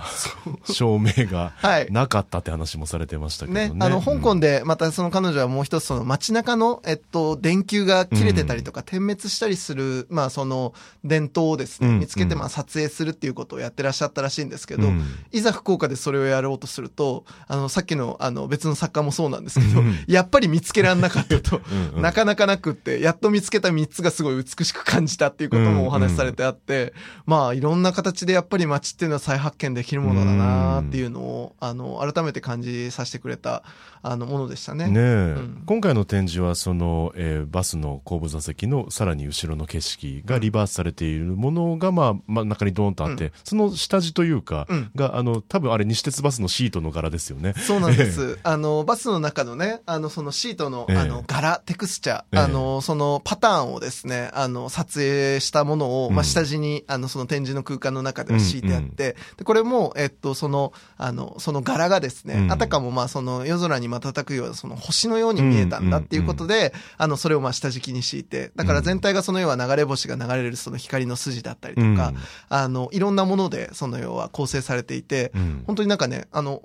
[0.64, 1.90] 照明がはい。
[1.90, 3.68] なかったって話もされてましたけどね。
[3.68, 11.98] ね、あの、香港で、またその彼女はもう一つその街中の、えっと、電球が切れてたりとか、点滅したりする、まあその、伝統をですね、うん。
[12.00, 12.40] 見つけて、うん。
[12.40, 15.02] まあ撮影するっていうことをやってらっしゃったらしいんですけど、うん。
[15.32, 21.60] いざ福岡でそれをやろうとすると、あの、さっきの、あの、別の作家もそうなんですけどうん、やっぱり見つけられなかったと。
[21.96, 26.92] なかなかなくって、やっと見つけた3つがすごい美しく感じたっていうこともお話しされてあって、
[27.26, 33.62] まあ、いろんな形でやっぱり街っていうのは再発見できるものだなっていうのを、あの、改めて感じさせてくれた、
[34.02, 34.86] あの、ものでしたね。
[34.86, 35.02] ねえ、
[35.34, 35.62] ん。
[35.66, 44.90] 今回の展示はその、えーバスの後部座席のさらに後ろの景色がリバースされているものが、まあ、真ん中にドーンとあって、その下地というか、うん。
[44.94, 47.54] が、あの、多分あれ西鉄バスのシートの柄ですよね。
[47.54, 48.38] そうなんです。
[48.44, 50.96] あの、バスの中のね、あの、そのシートの、ええ。
[50.96, 52.38] あの、柄、テクスチャー、ええ。
[52.38, 56.14] あの、そのパターンをですね、あの、撮影したものを、うん。
[56.14, 62.52] まあ、下地に、あの、その展示の空間の中では敷いてあって、で、これも、えっと、その、あの、その柄がですね、うん。
[62.52, 72.16] あたかも、まあ、その、夜空に瞬くような、その星のように見えたんだっていうことで、あの、それをまあ、下敷きに敷いて、だから全体がその要は流れ星が流れるその光の筋だったりとか、うん
[72.48, 76.62] あの、いろんなもので、その要は構成されていて、うん本当になんかね、あの、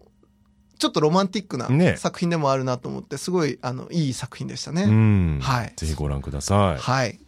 [0.77, 4.83] ちょっとロマンティックなね作品でもあるなと思って、すごい、あの、いい作品でしたね。
[4.83, 6.81] うんはいぜひご覧ください。
[6.81, 7.19] はい。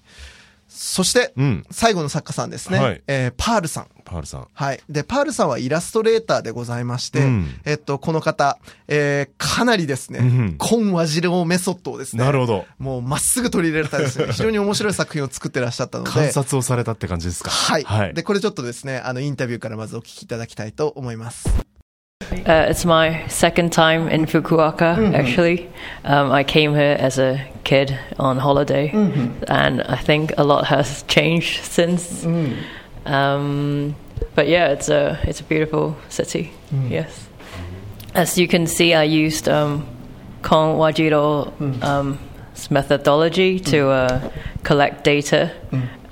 [0.67, 1.65] そして、うん。
[1.71, 2.79] 最後の作家さんですね。
[2.79, 3.87] はいえーパールさん。
[4.07, 4.47] パールさん。
[4.53, 4.79] はい。
[4.89, 12.65] で、パールさんはイラストレーターでございまして、うんえっと、この方、えーかなりですね、うんコンワジローメソッドをですね、なるほど。
[12.79, 17.49] もうまっすぐ取り入れられたですね、 非常に面白い作品を作ってらっしゃったので、観察をされたって感じですか。
[17.49, 18.13] はい、はい。
[18.13, 21.49] で、これちょっとですね、あの、インタビューからまずお聞きいただきたいと思います。
[22.45, 25.69] Uh, it's my second time in Fukuoka, actually.
[26.03, 28.89] Um, I came here as a kid on holiday,
[29.47, 32.25] and I think a lot has changed since.
[33.07, 33.95] Um,
[34.35, 36.51] but yeah, it's a it's a beautiful city.
[36.89, 37.27] Yes,
[38.13, 39.87] as you can see, I used um,
[40.41, 42.19] Kong Wajiro um,
[42.69, 44.31] methodology to uh,
[44.63, 45.51] collect data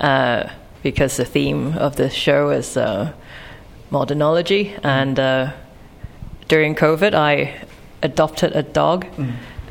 [0.00, 0.48] uh,
[0.82, 3.12] because the theme of the show is uh,
[3.90, 4.74] modernology.
[4.82, 5.18] And.
[5.18, 5.52] Uh,
[6.48, 7.54] during COVID, I
[8.02, 9.06] adopted a dog,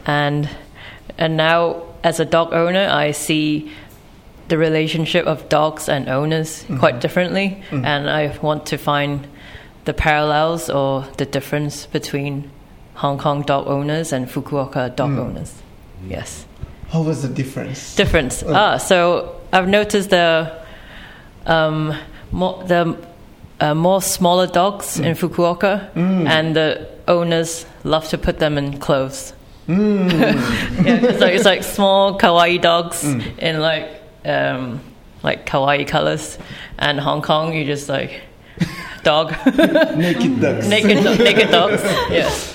[0.06, 0.50] and
[1.18, 3.72] and now as a dog owner, I see
[4.48, 6.80] the relationship of dogs and owners mm-hmm.
[6.80, 7.86] quite differently, mm-hmm.
[7.86, 9.28] and I want to find
[9.86, 12.50] the parallels or the difference between
[12.96, 15.20] Hong Kong dog owners and Fukuoka dog mm.
[15.20, 15.54] owners.
[16.04, 16.12] Mm.
[16.12, 16.46] Yes.
[16.90, 17.96] How was the difference?
[17.96, 18.44] difference.
[18.44, 20.52] Ah, so I've noticed the
[21.46, 21.96] um,
[22.32, 22.98] more, the
[23.60, 25.06] uh, more smaller dogs mm.
[25.06, 29.34] in Fukuoka, and the owners love to put them in clothes.
[29.68, 34.80] yeah, it's like it's like small kawaii dogs in like um,
[35.24, 36.38] like kawaii colors,
[36.78, 38.22] and Hong Kong you just like
[39.04, 39.32] dog
[39.98, 40.68] Naked ducks.
[40.68, 41.82] naked naked dogs.
[42.10, 42.55] Yes.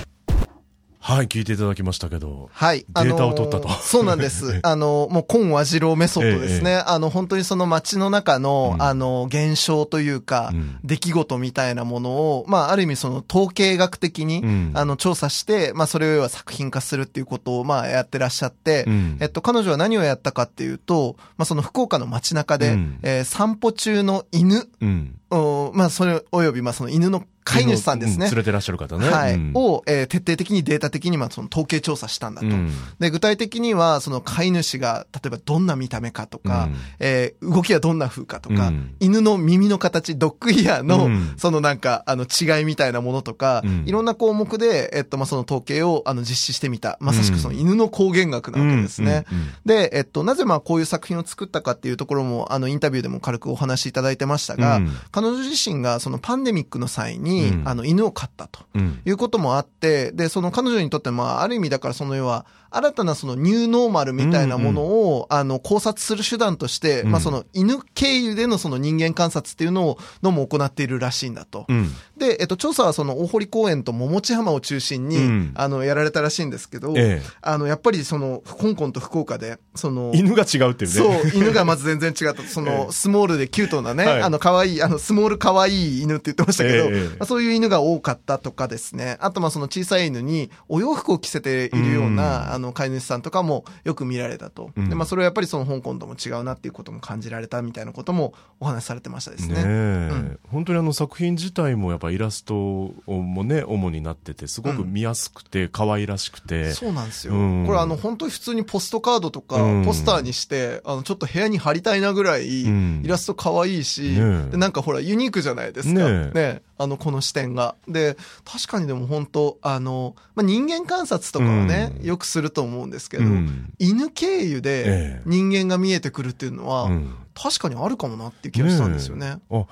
[1.03, 2.51] はい、聞いていただきましたけど。
[2.53, 2.81] はい。
[2.81, 4.61] データを取ったとあのーそうなんです。
[4.63, 6.73] あのーもう、今和次郎メソッドですね。
[6.73, 25.15] ええあの、本当にその街の中の、うんあのー現象というか、うん出来事みたいなものを、まあ、ある意味その統計学的に、うんあの、調査して、まあ、それを要は作品化するっていうことを、まあ、やってらっしゃって、うんえっと、彼女は何をやったかっていうと、まあ、その福岡の街中で、うんえー散歩中の犬、うん。
[25.31, 28.27] おまあ、それおよび、まあ、その犬の飼い主さんですね。
[28.27, 29.09] う連れてらっしゃる方ね。
[29.09, 29.35] はい。
[29.35, 32.47] うんを、えー徹底的にデータ的に、まあ、その統計調査したんだと。
[32.47, 46.99] うんで、具体的には、その飼い主が、例えばどんな見た目かとか、うんえー動きはどんな風かとか、うん犬の耳の形、ドッグイヤーの、うんそのなんか、あの、違いみたいなものとか、うんいろんな項目で、えっと、まあ、その統計を、あの、実施してみた。
[47.01, 49.25] まさしくその犬の光源学なわけですね。
[49.65, 54.91] で、えっと、なぜまあこういう作品を作ったかっていうところも、あの、インタビューでも軽くお話しいただいてましたが、うん
[55.21, 58.61] 彼女自身がそのパンデミックの際に、うんあの、犬を飼ったと。
[58.75, 71.67] うんいうこともあって、で、その彼女にとって、まあ、ある意味だからその要は、新たなそのニューノーマルみたいなものを、あの、考察する手段として、うんまあ、その犬経由でのその人間観察っていうのを、のも行っているらしいんだと。
[71.69, 71.91] うん。
[72.17, 81.23] で、えっと、調査はその大堀公園と桃地浜を中心に、うんあの、やられたらしいんですけど、ええあの、やっぱりその、香港と福岡で、その、犬が違うっていうね。
[81.23, 82.43] そう、犬がまず全然違った。
[82.45, 89.17] その、 ええスモールでキュートなね、はいあの、可愛い、あの、スモール可愛い犬って言ってましたけど、ええまあ、そういう犬が多かったとかですね。
[89.21, 94.71] あと、まあ、その小さい犬にお洋服を着せているような、うんあの、飼い主さんとかもよく見られたと。
[94.77, 99.55] うんで、まあ、それはやっぱりその香港とも違うなっていうことも感じられたみたいなこともお話しされてましたですね。
[99.55, 106.73] ねえ、ん本当にあの作品自体もやっぱイラストもね、主になってて、すごく見やすくて、可愛らしくて。
[106.73, 107.35] そうなんですよ。
[107.35, 116.01] うんこれあの本当に普通にポストカードとかうんポスターにして、あのちょっと部屋に貼りたいなぐらいうんイラスト可愛いし、でなんかほらユニークじゃないですか。
[116.01, 116.63] ねねえ。
[116.79, 117.75] あのこの視点が。
[117.87, 122.07] で、確かにでも本当あの、まあ、人間観察とかはね、うん。
[122.07, 123.73] よくすると思うんですけど、うん。
[123.79, 124.85] 犬経由でえ
[125.21, 125.23] え。
[125.27, 127.15] 人間が見えてくるっていうのは、うん。
[127.35, 129.39] 確かにあるかもなっていう気がしたんですよね。
[129.51, 129.59] え。
[129.59, 129.67] あ、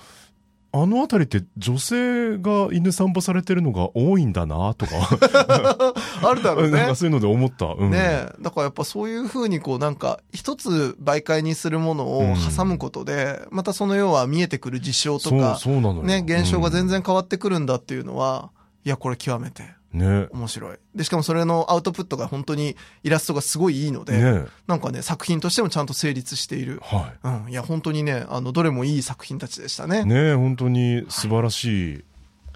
[0.70, 4.92] あのあたりって女性が犬散歩されてるのが多いんだなとか、
[6.22, 6.94] あるだろうね なんか。
[6.94, 7.66] そういうので思った。
[7.66, 8.32] うん、ねえ。
[8.42, 16.02] だからやっぱそういうふうにこうなんか一つ媒介にするものを挟むことで、またその要は見えてくる事象とか、そうなのよ。
[16.02, 18.50] ね、現象が全然、然変わってくるんだっていうのは、
[18.84, 19.62] いや、これ極めて
[19.92, 20.76] ね面白い。
[20.94, 26.80] で、しかもそれのアウトプットが本当にイラストがすごいいいので、ねなんかね、作品としてもちゃんと成立している。
[26.82, 27.50] はうん。
[27.50, 30.02] いや、本当にね、あの、どれもいい作品たちでしたね。
[30.02, 30.04] い。
[30.04, 32.04] ね本当に素晴らしい、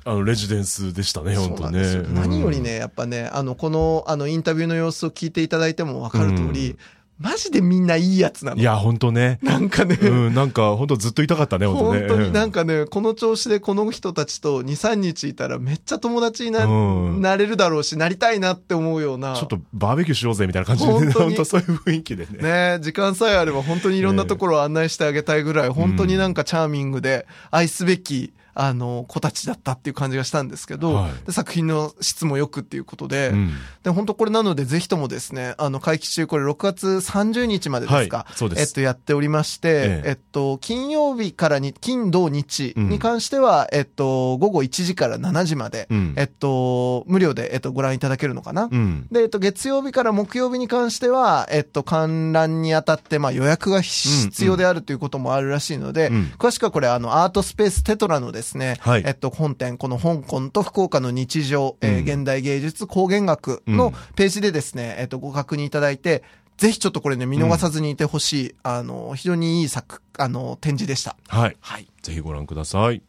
[0.05, 2.03] あの、レジデンスでしたね、本当ね。
[2.13, 6.79] 何よりね、やっぱね、あの、この、あの、インタビューの様子を聞いていただいてもわかる通り、うん
[7.23, 8.61] マジでみんないいやつなの。
[8.61, 9.39] いや、本当ね。
[9.43, 11.99] なんかね、うん、なんか、本当ずっと痛かったね、本当ね。
[12.01, 19.35] 本当になんか、かね、この調子でこの人たちと2、3日いたらめっちゃ友達にな,、うんなれるだろうし、なりたいなって思うような。
[19.37, 22.39] ちょっとバーベキューしようぜ、みたいな感じでね、本当に本当そういう雰囲気でね。
[22.41, 31.13] ね時間さえあれば本当にいろんなところを案内してあげたいぐらい、本当になんかチャーミングで愛すべき、あの、子たちだったっていう感じがしたんですけど、はい。
[31.27, 33.53] で作品の質も良くっていうことで、うん。
[33.83, 38.37] で、本当これなのでぜひともですね、あの、会期中これ6月30日までですか、はい。
[38.37, 38.61] そうです。
[38.61, 40.03] えっと、やっておりまして、ええ。
[40.11, 46.15] えっと、金曜日からに、金土日うんに関しては、えっと、午後1時から7時まで、うん。
[46.17, 49.07] えっと、無料で、えっと、ご覧いただけるのかな、うん。
[49.11, 56.33] で、えっと、月曜日から木曜日に関しては、えっと、観覧にあたって、まあ、予約が必要であるということもあるらしいので、うん。
[56.39, 66.23] 詳しくはこれ、あの、アートスペーステトラのですね、はいえっと、本店、この香港と福岡の日常、えーうん現代芸術工芸学うんのページでですね、えっと、ご確認いただいて、
[66.57, 71.17] ぜひちょっとこれね、見逃さずにいてほしい、あの、非常にいい作、あの、展示でした。
[71.29, 71.57] はい。
[71.61, 71.89] はい。
[72.03, 73.03] ぜひご覧ください。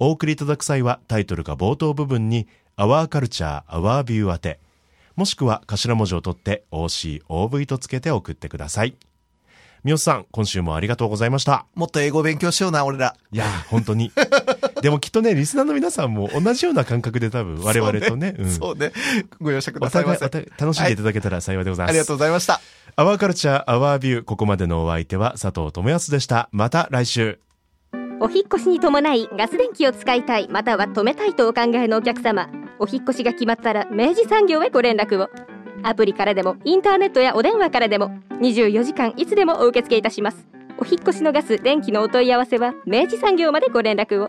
[0.00, 4.58] お送りいただく際はタイトルか冒頭部分に Our Culture, Our View 宛て、
[5.14, 8.96] もしくは頭文字を取って OC、OV とつけて送ってください。
[9.82, 11.64] みおさん、今週もありがとうございました。
[11.74, 13.16] もっと英語勉強しような、俺ら。
[13.32, 14.12] いやー、本当に。
[14.82, 18.92] でもきっとね、リスナーの皆さんも同じような感覚で多分 我々とね、うんそうね。
[19.40, 20.24] ご容赦くおださいませ。
[20.26, 21.90] 楽しんでいただけたら幸いでございます。
[21.90, 22.60] ありがとうございました。
[22.96, 26.48] アワーカルチャー、アワービュー、ここまでのお相手は佐藤智康でした。
[26.52, 27.40] また来週。
[28.22, 35.30] お引っ越しに伴いガス電気を使いたいまたは止めたいとお考えのお客様お引っ越しが決まったら明治産業へご連絡を
[35.82, 38.10] アプリからでもインターネットやお電話からでも
[38.40, 40.46] 24時間いつでもお受け付けいたします。
[40.78, 44.28] お引越しのガス電気のお問い合わせは明治産業までご連絡を。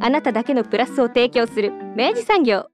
[0.00, 2.71] あなただけのプラスを提供する明治産業。